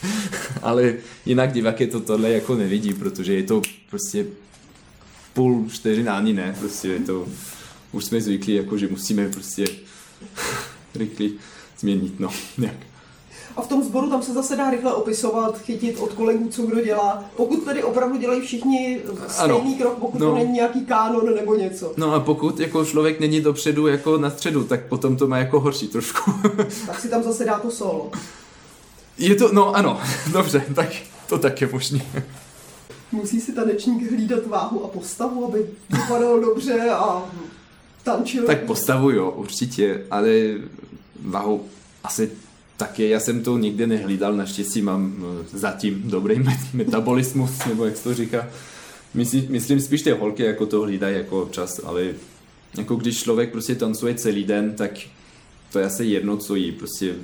[0.62, 0.94] Ale
[1.26, 4.26] jinak diváky to tohle jako nevidí, protože je to prostě
[5.34, 7.28] půl vteřina ani ne, prostě je to,
[7.92, 9.66] už jsme zvyklí, jako že musíme prostě
[10.96, 11.28] rychle
[11.80, 12.78] změnit, no, nějak.
[13.56, 16.82] A v tom sboru tam se zase dá rychle opisovat, chytit od kolegů, co kdo
[16.82, 17.24] dělá.
[17.36, 19.76] Pokud tedy opravdu dělají všichni stejný ano.
[19.78, 20.30] krok, pokud no.
[20.30, 21.94] to není nějaký kánon nebo něco.
[21.98, 25.60] No a pokud jako člověk není dopředu jako na středu, tak potom to má jako
[25.60, 26.32] horší trošku.
[26.86, 28.12] tak si tam zase dá to solo.
[29.18, 30.02] Je to, no ano,
[30.34, 30.90] dobře, tak
[31.30, 32.26] to tak je možné.
[33.12, 37.24] Musí si tanečník hlídat váhu a postavu, aby vypadal dobře a
[38.04, 38.46] tančil.
[38.46, 40.32] Tak postavu jo, určitě, ale
[41.22, 41.66] váhu
[42.04, 42.32] asi
[42.78, 48.04] taky já jsem to nikdy nehlídal, naštěstí mám eh, zatím dobrý metabolismus, nebo jak se
[48.04, 48.48] to říká.
[49.14, 52.08] Myslím, myslím spíš ty holky jako to hlídají jako čas, ale
[52.78, 54.92] jako když člověk prostě tancuje celý den, tak
[55.72, 56.72] to je asi jedno, co jí.
[56.72, 57.16] Prostě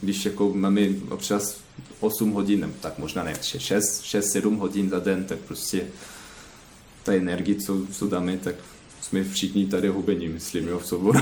[0.00, 1.60] když jako máme občas
[2.00, 5.86] 8 hodin, nebo tak možná ne, 6-7 hodin za den, tak prostě
[7.02, 8.54] ta energie, co, co dáme, tak
[9.06, 11.20] jsme všichni tady hubení, myslím, jo, v soboru.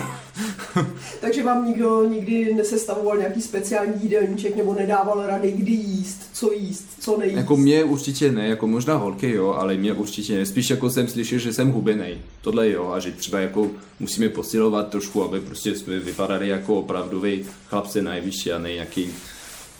[1.20, 6.86] Takže vám nikdo nikdy nesestavoval nějaký speciální jídelníček nebo nedával rady, kdy jíst, co jíst,
[7.00, 7.36] co nejíst?
[7.36, 10.46] Jako mě určitě ne, jako možná holky jo, ale mě určitě ne.
[10.46, 12.18] Spíš jako jsem slyšel, že jsem hubený.
[12.40, 13.70] Tohle jo, a že třeba jako
[14.00, 19.08] musíme posilovat trošku, aby prostě jsme vypadali jako opravdový chlapce nejvyšší a ne nějaký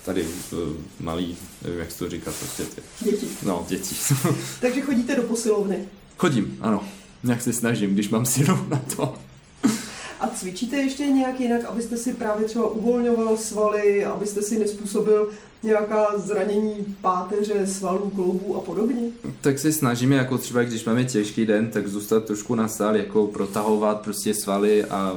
[0.05, 0.59] tady uh,
[1.01, 2.63] malý, nevím, jak se to říká prostě.
[2.63, 2.83] Ty.
[3.05, 3.27] Děti.
[3.43, 3.95] No, děti.
[4.61, 5.79] Takže chodíte do posilovny?
[6.17, 6.85] Chodím, ano.
[7.25, 9.15] Nějak se snažím, když mám sílu na to.
[10.21, 15.29] A cvičíte ještě nějak jinak, abyste si právě třeba uvolňoval svaly, abyste si nespůsobil
[15.63, 19.03] nějaká zranění páteře, svalů, kloubů a podobně?
[19.41, 23.27] Tak se snažíme, jako třeba když máme těžký den, tak zůstat trošku na sál, jako
[23.27, 25.17] protahovat prostě svaly a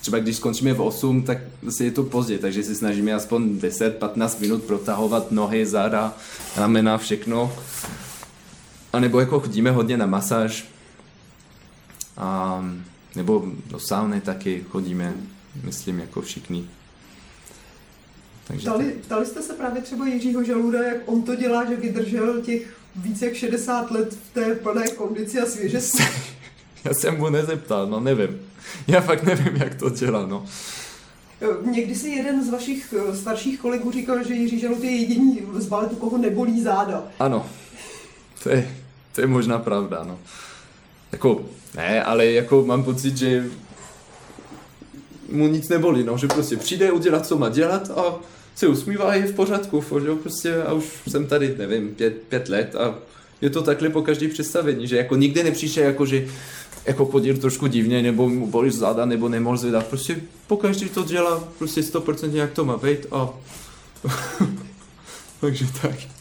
[0.00, 4.40] třeba když skončíme v 8, tak zase je to pozdě, takže si snažíme aspoň 10-15
[4.40, 6.16] minut protahovat nohy, záda,
[6.56, 7.52] ramena, všechno.
[8.92, 10.68] A nebo jako chodíme hodně na masáž,
[12.18, 12.64] a,
[13.16, 15.14] nebo do sauny taky chodíme,
[15.64, 16.68] myslím, jako všichni.
[18.48, 22.42] Takže ptali, ptali jste se právě třeba Jiřího Žaluda, jak on to dělá, že vydržel
[22.42, 26.02] těch více jak 60 let v té plné kondici a svěžesti?
[26.84, 28.40] Já jsem mu nezeptal, no nevím.
[28.86, 30.46] Já fakt nevím, jak to dělá, no.
[31.62, 35.66] Někdy si jeden z vašich eh, starších kolegů říkal, že Jiří Žalud je jediný z
[35.66, 37.04] baletu, koho nebolí záda.
[37.18, 37.46] Ano,
[38.42, 38.76] to je,
[39.14, 40.18] to je možná pravda, no.
[41.12, 41.44] Jako,
[41.76, 43.46] ne, ale jako mám pocit, že
[45.28, 48.14] mu nic nebolí, no, že prostě přijde udělat, co má dělat a
[48.54, 52.48] se usmívá a je v pořádku, že prostě a už jsem tady, nevím, pět, pět
[52.48, 52.94] let a
[53.40, 56.26] je to takhle po každý představení, že jako nikdy nepřišel jako, že
[56.86, 61.04] jako podíl trošku divně, nebo mu bolí záda, nebo nemohl zvedat, prostě po každý to
[61.04, 63.30] dělá prostě 100% jak to má být a
[65.40, 66.17] takže tak.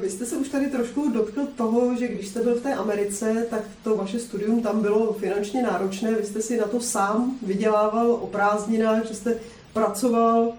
[0.00, 3.46] Vy jste se už tady trošku dotkl toho, že když jste byl v té Americe,
[3.50, 6.14] tak to vaše studium tam bylo finančně náročné.
[6.14, 9.36] Vy jste si na to sám vydělával o prázdninách, že jste
[9.72, 10.52] pracoval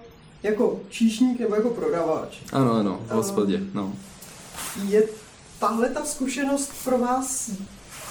[0.44, 2.38] jako číšník nebo jako prodavač.
[2.54, 3.94] Ano, ano, v hospodě, no.
[4.88, 5.04] Je
[5.60, 7.52] tahle ta zkušenost pro vás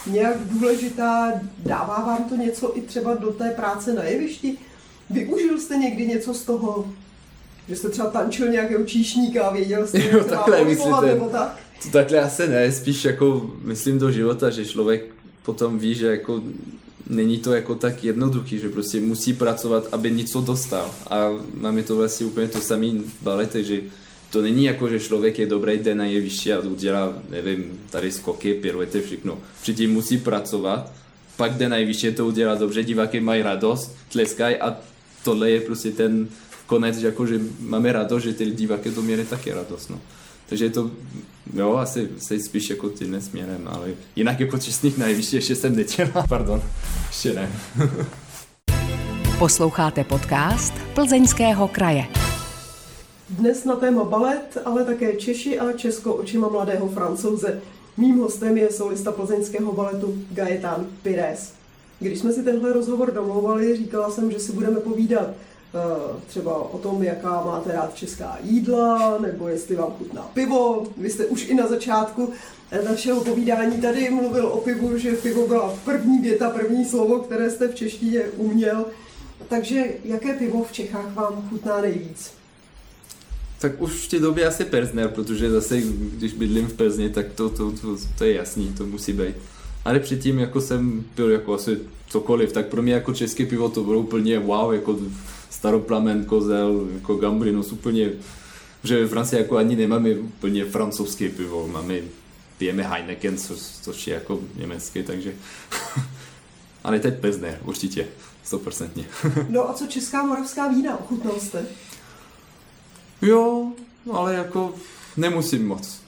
[0.06, 1.32] nějak důležitá?
[1.58, 4.58] Dává vám to něco i třeba do té práce na jevišti?
[5.10, 6.92] Využil jste někdy něco z toho?
[7.68, 11.06] Že jste třeba tančil nějakého číšníka a věděl jste, jo, takhle myslíte.
[11.06, 11.58] nebo tak?
[11.82, 15.04] To takhle asi ne, spíš jako myslím do života, že člověk
[15.42, 16.42] potom ví, že jako
[17.06, 20.94] není to jako tak jednoduchý, že prostě musí pracovat, aby něco dostal.
[21.10, 23.80] A máme to vlastně úplně to samý v balete, že
[24.30, 28.54] to není jako, že člověk je dobrý den na jevišti a udělá, nevím, tady skoky,
[28.54, 29.38] piruety, všechno.
[29.62, 30.92] Předtím musí pracovat,
[31.36, 34.76] pak jde nejvyšší, to udělá dobře, diváky mají radost, tleskají a
[35.24, 36.28] tohle je prostě ten
[36.72, 39.90] konec, že, jako, že máme radost, že ty diváky to měli taky radost.
[39.90, 40.00] No.
[40.48, 40.90] Takže je to,
[41.54, 46.24] jo, asi se spíš jako tímhle směrem, ale jinak jako čestných nejvyšší ještě jsem nedělal,
[46.28, 46.62] pardon,
[47.06, 47.52] ještě ne.
[49.38, 52.04] Posloucháte podcast Plzeňského kraje.
[53.30, 57.60] Dnes na téma balet, ale také Češi a Česko očima mladého francouze.
[57.96, 61.52] Mým hostem je solista plzeňského baletu Gaetan Pires.
[62.00, 65.28] Když jsme si tenhle rozhovor domlouvali, říkala jsem, že si budeme povídat
[66.26, 70.86] třeba o tom, jaká máte rád česká jídla, nebo jestli vám chutná pivo.
[70.96, 72.32] Vy jste už i na začátku
[72.84, 77.68] našeho povídání tady mluvil o pivu, že pivo byla první věta, první slovo, které jste
[77.68, 78.84] v češtině uměl.
[79.48, 82.32] Takže jaké pivo v Čechách vám chutná nejvíc?
[83.58, 85.80] Tak už v té době asi Persner, protože zase,
[86.12, 89.36] když bydlím v Plzni, tak to, to, to, to je jasný, to musí být.
[89.84, 93.84] Ale předtím, jako jsem pil jako asi cokoliv, tak pro mě jako české pivo to
[93.84, 94.98] bylo úplně wow, jako
[95.52, 98.10] staroplamen, kozel, jako gambrinus, úplně,
[98.84, 101.94] že ve Francii jako ani nemáme úplně francouzské pivo, máme,
[102.58, 105.34] pijeme Heineken, co, což je jako německé, takže,
[106.84, 108.06] ale teď Pilsner, určitě,
[108.44, 109.04] stoprocentně.
[109.48, 111.66] no a co česká moravská vína, ochutnal jste?
[113.22, 113.72] Jo,
[114.12, 114.74] ale jako
[115.16, 116.00] nemusím moc.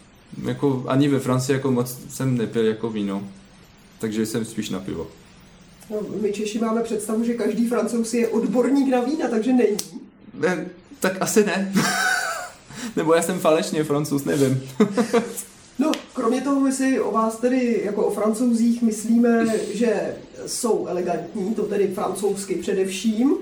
[0.42, 3.28] Jako ani ve Francii jako moc jsem nepil jako víno,
[3.98, 5.06] takže jsem spíš na pivo.
[5.90, 9.76] No, my Češi máme představu, že každý francouz je odborník na vína, takže není.
[10.34, 10.66] Ne,
[11.00, 11.72] tak asi ne.
[12.96, 14.62] Nebo já jsem falešně francouz, nevím.
[15.78, 20.16] no, kromě toho my si o vás tedy jako o francouzích myslíme, že
[20.46, 23.34] jsou elegantní, to tedy francouzsky především,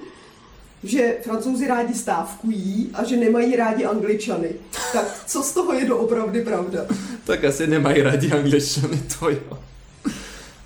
[0.85, 4.49] že francouzi rádi stávkují a že nemají rádi angličany.
[4.93, 6.87] Tak co z toho je doopravdy pravda?
[7.25, 9.59] tak asi nemají rádi angličany, to jo.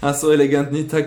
[0.03, 1.05] A jsou elegantní, tak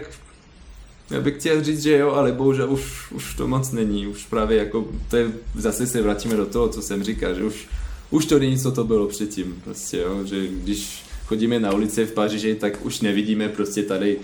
[1.11, 4.07] Já bych chtěl říct, že jo, ale bohužel už, už to moc není.
[4.07, 7.67] Už právě jako, to je, zase se vrátíme do toho, co jsem říkal, že už,
[8.09, 9.61] už to není, co to bylo předtím.
[9.63, 14.17] Prostě, jo, že když chodíme na ulici v Paříži, tak už nevidíme prostě tady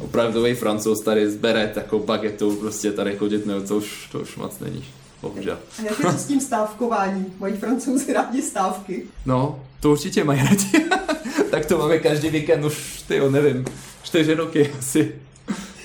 [0.00, 4.58] opravdový francouz tady zbere takovou bagetou, prostě tady chodit, no to už, to už moc
[4.60, 4.84] není.
[5.22, 5.58] Bohužel.
[5.78, 7.26] A jak je to s tím stávkováním?
[7.38, 9.02] Mají francouzi rádi stávky?
[9.26, 10.86] No, to určitě mají rádi.
[11.50, 13.64] tak to máme každý víkend už, ty nevím,
[14.02, 15.12] čtyři roky asi.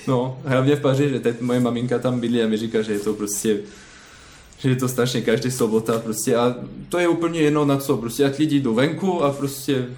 [0.06, 3.14] No, hlavně v Paříži, teď moje maminka tam bydlí a mi říká, že je to
[3.14, 3.58] prostě
[4.60, 6.56] že je to strašně každý sobota prostě a
[6.88, 9.88] to je úplně jedno na co, prostě ať lidi jdou venku a prostě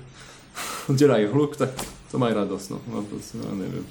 [0.94, 1.70] dělají hluk, tak
[2.10, 3.86] to mají radost, no, no prostě, no, nevím.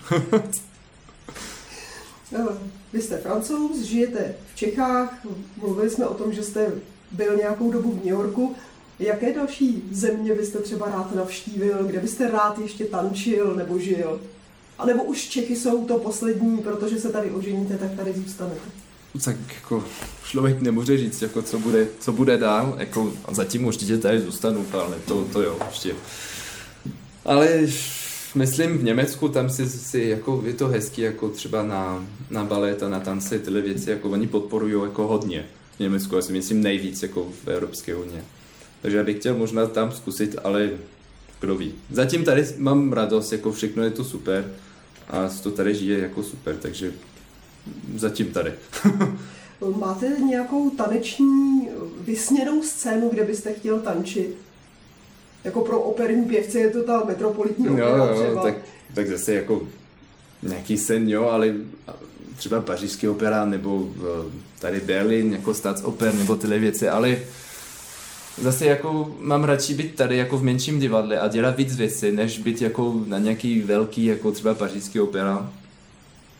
[2.32, 2.50] no,
[2.94, 5.26] vy jste francouz, žijete v Čechách,
[5.58, 6.72] mluvili jsme o tom, že jste
[7.12, 8.56] byl nějakou dobu v New Yorku.
[9.00, 14.20] Jaké další země byste třeba rád navštívil, kde byste rád ještě tančil nebo žil?
[14.82, 18.62] A nebo už Čechy jsou to poslední, protože se tady oženíte, tak tady zůstanete?
[19.26, 19.84] Tak jako
[20.26, 24.98] člověk nemůže říct, jako co bude, co bude dál, jako zatím určitě tady zůstanu, ale
[25.08, 25.96] to, to jo, ještě.
[27.26, 27.60] Ale
[28.36, 32.84] myslím v Německu, tam si, si jako, je to hezký, jako třeba na, na balet
[32.84, 36.62] a na tance, tyhle věci, jako oni podporují jako hodně v Německu, já si myslím
[36.62, 38.24] nejvíc jako v Evropské unii.
[38.82, 40.70] Takže já bych chtěl možná tam zkusit, ale
[41.40, 41.74] kdo ví.
[41.92, 44.52] Zatím tady mám radost, jako všechno je to super
[45.12, 46.94] a to tady žije jako super, takže
[47.96, 48.54] zatím tady.
[49.78, 51.70] Máte nějakou taneční
[52.00, 54.38] vysněnou scénu, kde byste chtěl tančit?
[55.44, 58.44] Jako pro operní pěvce je to ta metropolitní opera jo, jo, třeba.
[58.44, 58.56] Tak,
[58.94, 59.68] tak zase jako
[60.44, 61.54] nějaký sen, jo, ale
[62.36, 63.92] třeba pařížský opera nebo
[64.60, 67.18] tady Berlin jako Staatsoper nebo tyhle věci, ale
[68.38, 72.40] zase jako mám radši být tady jako v menším divadle a dělat víc věcí, než
[72.40, 75.52] být jako na nějaký velký, jako třeba pařížský opera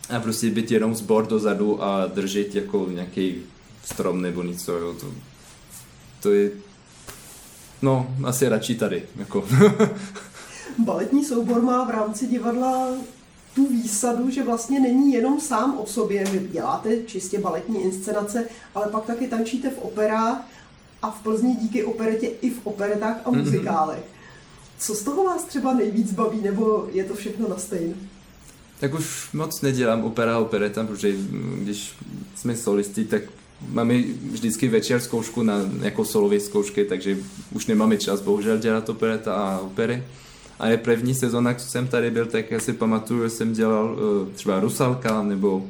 [0.10, 3.36] a prostě být jenom zbor dozadu a držet jako nějaký
[3.84, 5.08] strom nebo něco, jo, to,
[6.22, 6.52] to je,
[7.82, 9.48] no, asi radši tady, jako.
[10.78, 12.88] Baletní soubor má v rámci divadla
[13.56, 18.88] tu výsadu, že vlastně není jenom sám o sobě, vy děláte čistě baletní inscenace, ale
[18.88, 20.48] pak taky tančíte v operách
[21.02, 23.40] a v Plzni díky operetě i v operetách a mhm.
[23.40, 24.04] muzikálech.
[24.78, 27.94] Co z toho vás třeba nejvíc baví, nebo je to všechno na stejné?
[28.80, 31.14] Tak už moc nedělám opera a opereta, protože
[31.58, 31.94] když
[32.36, 33.22] jsme solisti, tak
[33.70, 37.18] máme vždycky večer zkoušku na jako solové zkoušky, takže
[37.52, 40.04] už nemáme čas bohužel dělat opereta a opery.
[40.60, 43.94] A je první sezóna, co jsem tady byl, tak já si pamatuju, že jsem dělal
[43.94, 45.68] uh, třeba Rusalka nebo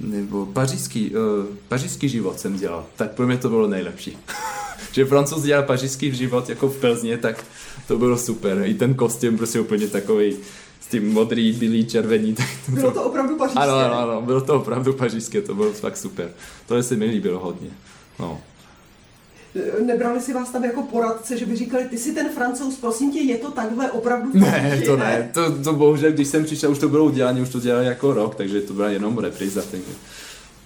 [0.00, 4.18] nebo pařížský, uh, pařížský život jsem dělal, tak pro mě to bylo nejlepší.
[4.92, 7.44] že francouz dělal pařížský život jako v Plzně, tak
[7.88, 8.62] to bylo super.
[8.64, 10.36] I ten kostým prostě úplně takový
[10.80, 12.34] s tím modrý, bílý, červený.
[12.34, 13.62] Tak to, bylo to opravdu pařížské.
[13.62, 16.30] Ano, ano, ano, bylo to opravdu pařížské, to bylo fakt super.
[16.66, 17.70] To se mi líbilo hodně.
[18.18, 18.40] No.
[19.86, 23.18] Nebrali si vás tam jako poradce, že by říkali, ty si ten francouz, prosím tě,
[23.18, 26.88] je to takhle opravdu Ne, to ne, to, to bohužel, když jsem přišel, už to
[26.88, 29.92] bylo udělání, už to dělali jako rok, takže to byla jenom repriza, takže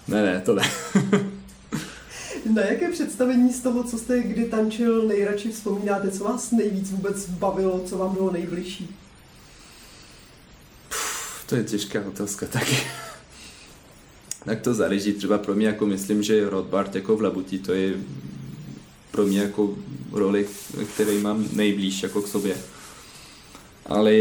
[0.09, 0.63] ne, ne, to ne.
[2.55, 6.11] Na jaké představení z toho, co jste kdy tančil, nejradši vzpomínáte?
[6.11, 8.97] Co vás nejvíc vůbec bavilo, co vám bylo nejbližší?
[11.47, 12.77] To je těžká otázka taky.
[14.45, 15.13] tak to záleží.
[15.13, 17.95] Třeba pro mě, jako myslím, že Rothbard jako v Labuti, to je
[19.13, 19.75] pro mě jako
[20.13, 20.47] roli,
[20.95, 22.57] který mám nejblíž jako k sobě.
[23.87, 24.13] Ale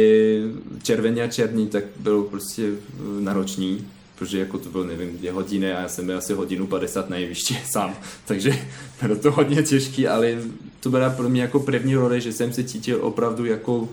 [0.84, 2.72] červený a černý tak bylo prostě
[3.20, 7.10] náročný, protože jako to bylo, nevím, dvě hodiny a já jsem byl asi hodinu 50
[7.10, 8.60] na jevišti sám, takže
[9.02, 10.38] bylo to hodně těžký, ale
[10.80, 13.90] to byla pro mě jako první role, že jsem se cítil opravdu jako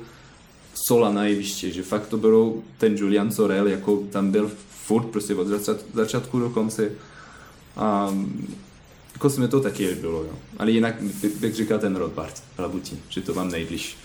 [0.75, 4.51] sola na jevišti, že fakt to bylo ten Julian Sorel, jako tam byl
[4.85, 5.47] furt prostě od
[5.95, 6.91] začátku do konce
[7.77, 8.15] a
[9.25, 10.33] jako mi to taky líbilo, jo.
[10.59, 11.03] Ale jinak
[11.41, 13.97] bych říkal ten Rothbard, Labuti, že to mám nejbliž.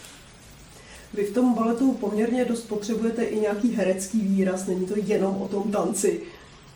[1.14, 5.48] Vy v tom baletu poměrně dost potřebujete i nějaký herecký výraz, není to jenom o
[5.48, 6.20] tom tanci.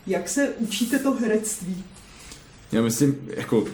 [0.06, 1.84] Jak se učíte to herectví?
[2.72, 3.64] Já myslím, jako,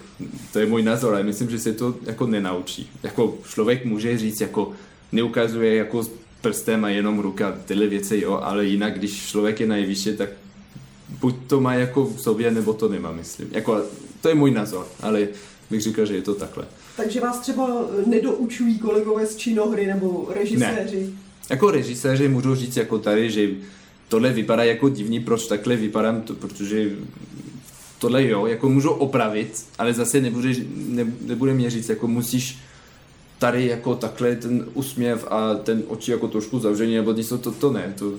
[0.52, 2.90] to je můj názor, ale myslím, že se to jako nenaučí.
[3.02, 4.72] Jako člověk může říct, jako
[5.12, 6.02] neukazuje jako
[6.40, 10.28] prstem a jenom ruka, tyhle věci, jo, ale jinak, když člověk je nejvyšší, tak
[11.20, 13.48] buď to má jako v sobě, nebo to nemá, myslím.
[13.50, 13.82] Jako,
[14.24, 15.28] to je můj názor, ale
[15.70, 16.64] bych říkal, že je to takhle.
[16.96, 17.68] Takže vás třeba
[18.06, 21.00] nedoučují kolegové z činohry nebo režiséři?
[21.00, 21.12] Ne.
[21.50, 23.48] Jako režiséři můžu říct jako tady, že
[24.08, 26.90] tohle vypadá jako divný, proč takhle vypadám, to, protože
[27.98, 32.58] tohle jo, jako můžu opravit, ale zase nebude, ne, nebude mě říct, jako musíš
[33.38, 37.72] tady jako takhle ten úsměv a ten oči jako trošku zavření nebo něco, to, to
[37.72, 38.12] ne, to,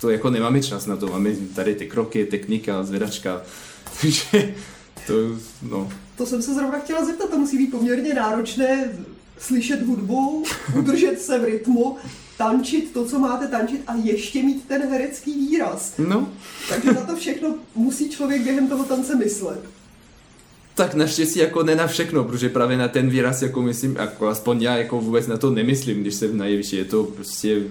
[0.00, 3.42] to jako nemáme čas na to, máme tady ty kroky, technika, zvedačka,
[4.00, 4.54] takže
[5.06, 5.12] to,
[5.62, 5.92] no.
[6.16, 8.92] To jsem se zrovna chtěla zeptat, to musí být poměrně náročné
[9.38, 10.44] slyšet hudbu,
[10.78, 11.96] udržet se v rytmu,
[12.38, 15.94] tančit to, co máte tančit a ještě mít ten herecký výraz.
[15.98, 16.28] No,
[16.68, 19.60] Takže na to všechno musí člověk během toho tance myslet.
[20.74, 24.62] tak naštěstí jako ne na všechno, protože právě na ten výraz, jako myslím, jako aspoň
[24.62, 27.62] já jako vůbec na to nemyslím, když jsem na jevišti, je to prostě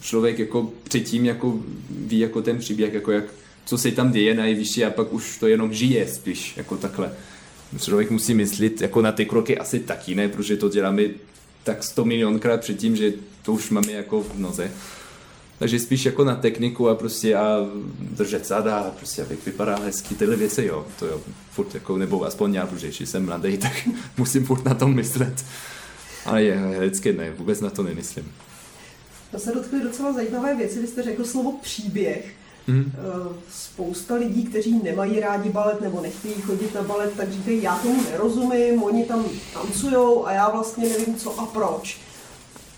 [0.00, 1.58] člověk jako předtím jako
[1.90, 3.24] ví jako ten příběh, jako jak,
[3.64, 7.12] co se tam děje na jevišti a pak už to jenom žije spíš, jako takhle.
[7.78, 11.02] Člověk musí myslet jako na ty kroky asi taky ne, protože to děláme
[11.64, 14.70] tak 100 milionkrát předtím, že to už máme jako v noze.
[15.58, 17.58] Takže spíš jako na techniku a prostě a
[18.00, 22.24] držet záda a prostě abych vypadal hezky, tyhle věci jo, to jo, furt jako, nebo
[22.24, 25.44] aspoň já, protože ještě jsem mladý, tak musím furt na tom myslet.
[26.24, 28.32] Ale je, herecky ne, vůbec na to nemyslím.
[29.30, 30.80] To se dotkly docela zajímavé věci.
[30.80, 32.34] Vy jste řekl slovo příběh.
[32.68, 32.92] Eh,
[33.50, 38.02] Spousta lidí, kteří nemají rádi balet nebo nechtějí chodit na balet, tak říkají, já tomu
[38.02, 42.00] nerozumím, oni tam tancujou a já vlastně nevím co a proč.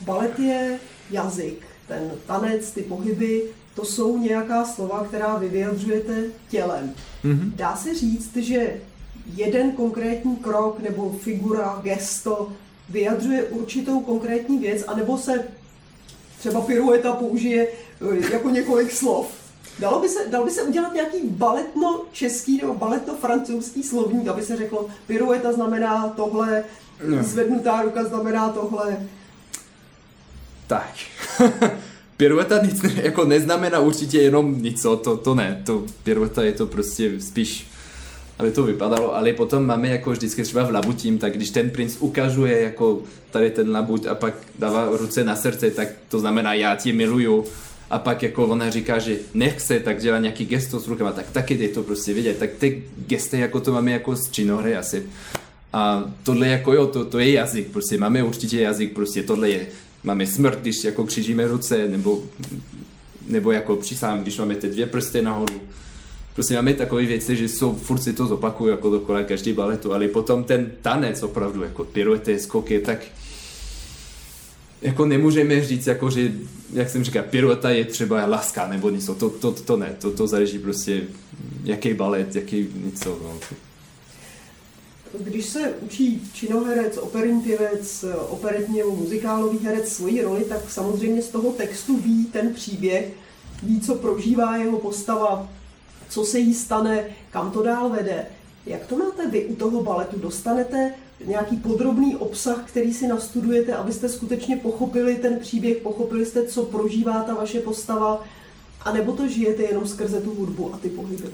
[0.01, 0.79] Balet je
[1.11, 3.43] jazyk, ten tanec, ty pohyby,
[3.75, 6.95] to jsou nějaká slova, která vy vyjadřujete tělem.
[7.25, 7.53] Mhm.
[7.57, 8.81] Dá se říct, že
[9.35, 12.53] jeden konkrétní krok nebo figura, gesto
[12.89, 15.45] vyjadřuje určitou konkrétní věc, anebo se
[16.39, 19.44] třeba pirueta použije eh, jako několik slov.
[19.79, 24.87] Dalo by se, dalo by se udělat nějaký baletno-český nebo baletno-francouzský slovník, aby se řeklo,
[25.07, 26.65] pirueta znamená tohle,
[27.09, 27.23] No.
[27.23, 28.97] zvednutá ruka znamená tohle.
[30.67, 30.95] Tak.
[32.17, 36.67] Pirueta nic ne, jako neznamená určitě jenom něco, to, to ne, to pirueta je to
[36.67, 37.67] prostě spíš,
[38.39, 41.97] aby to vypadalo, ale potom máme jako vždycky třeba v labutím, tak když ten princ
[42.01, 46.77] ukazuje jako tady ten labut a pak dává ruce na srdce, tak to znamená já
[46.77, 47.45] tě miluju
[47.91, 51.55] a pak jako ona říká, že nechce, tak dělá nějaký gesto s rukama, tak taky
[51.55, 55.03] je to prostě vidět, tak ty gesty jako to máme jako z činohry asi.
[55.73, 59.67] A tohle jako jo, to, to je jazyk, prostě máme určitě jazyk, prostě tohle je,
[60.05, 62.23] máme smrt, když jako křížíme ruce, nebo,
[63.27, 65.61] nebo jako přísám, když máme ty dvě prsty nahoru.
[66.35, 70.09] Prostě máme takové věci, že jsou, furt si to zopakuju jako dokola každý baletu, ale
[70.09, 72.99] potom ten tanec opravdu, jako piruety, skoky, tak
[74.85, 76.33] jako nemůžeme říct, jako, že,
[76.73, 80.27] jak jsem říkal, pirueta je třeba láska nebo něco, to, to, to ne, to, to
[80.27, 81.03] záleží prostě,
[81.65, 83.39] jaký balet, jaký něco, no.
[85.19, 91.29] Když se učí činoherec, operní pěvec, operetní nebo muzikálový herec svoji roli, tak samozřejmě z
[91.29, 93.13] toho textu ví ten příběh,
[93.63, 95.49] ví, co prožívá jeho postava,
[96.09, 98.27] co se jí stane, kam to dál vede.
[98.67, 100.19] Jak to máte vy u toho baletu?
[100.19, 100.95] Dostanete
[101.27, 107.23] nějaký podrobný obsah, který si nastudujete, abyste skutečně pochopili ten příběh, pochopili jste, co prožívá
[107.23, 108.25] ta vaše postava,
[108.81, 111.29] anebo to žijete jenom skrze tu hudbu a ty pohyby?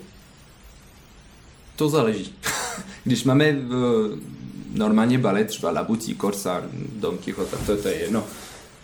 [1.77, 2.35] To záleží.
[3.05, 3.59] Když máme uh,
[4.75, 8.25] normálně balet, třeba Labutí, Korsár, Don Quixote, to, to je jedno,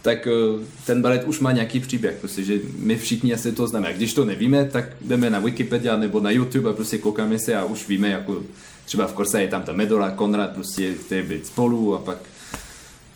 [0.03, 3.89] tak uh, ten balet už má nějaký příběh, prostě, že my všichni asi to známe.
[3.89, 7.55] A když to nevíme, tak jdeme na Wikipedia nebo na YouTube a prostě koukáme se
[7.55, 8.43] a už víme, jako
[8.87, 12.19] třeba v Korsa je tam ta Medola, Konrad, prostě ty být spolu a pak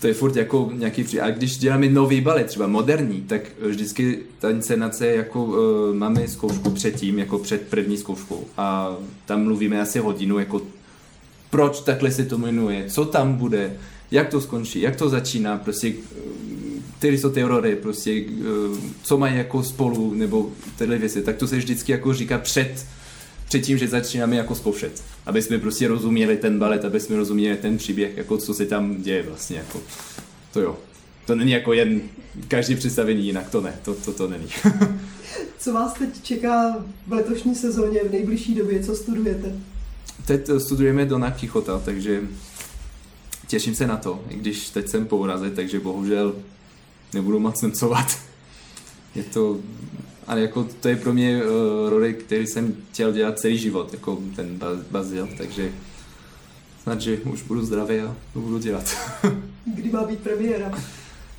[0.01, 1.21] to je furt jako nějaký.
[1.21, 5.57] A když děláme nový balet, třeba moderní, tak vždycky ta inscenace jako uh,
[5.95, 8.45] máme zkoušku předtím, jako před první zkouškou.
[8.57, 8.97] A
[9.27, 10.63] tam mluvíme asi hodinu, jako
[11.51, 13.77] proč takhle se to jmenuje, co tam bude,
[14.11, 15.93] jak to skončí, jak to začíná, prostě
[16.99, 18.25] které jsou rody, prostě
[19.03, 22.87] co mají jako spolu, nebo tyhle věci, tak to se vždycky jako říká před,
[23.51, 25.05] před tím, že začínáme jako zkoušet.
[25.27, 29.03] Aby jsme prostě rozuměli ten balet, aby jsme rozuměli ten příběh, jako co se tam
[29.03, 29.57] děje vlastně.
[29.57, 29.81] Jako.
[30.53, 30.79] To jo.
[31.27, 32.01] To není jako jen
[32.49, 34.47] každý představení jinak, to ne, to, to, to není.
[35.59, 39.53] Co vás teď čeká v letošní sezóně, v nejbližší době, co studujete?
[40.27, 42.21] Teď studujeme Dona Quixota, takže
[43.47, 46.35] těším se na to, i když teď jsem po úraze, takže bohužel
[47.15, 48.19] nebudu moc tancovat.
[49.15, 49.59] Je to,
[50.31, 51.51] ale jako to je pro mě uh,
[51.89, 55.73] roli, který jsem chtěl dělat celý život, jako ten Ba- Bazil, takže
[56.83, 58.97] snad, že už budu zdravý a to budu dělat.
[59.65, 60.73] Kdy má být premiéra?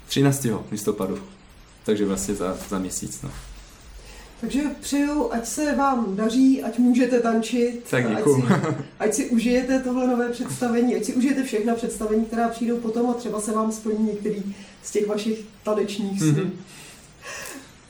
[0.07, 0.47] 13.
[0.71, 1.19] listopadu,
[1.83, 3.21] takže vlastně za, za měsíc.
[3.21, 3.31] No.
[4.41, 8.43] Takže přeju, ať se vám daří, ať můžete tančit, Tak ať si,
[8.99, 13.13] ať si užijete tohle nové představení, ať si užijete všechna představení, která přijdou potom a
[13.13, 16.31] třeba se vám splní některý z těch vašich tanečních snů.
[16.31, 16.51] Mhm.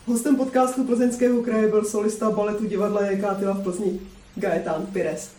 [0.06, 4.00] Hostem podcastu Plzeňského kraje byl solista baletu divadla Jekátyla v Plzni
[4.36, 5.30] Gaetán Pires.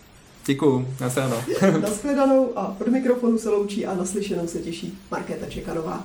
[0.46, 1.36] Děkuju, nasráno.
[1.80, 6.04] Naschledanou a od mikrofonu se loučí a naslyšenou se těší Markéta Čekanová.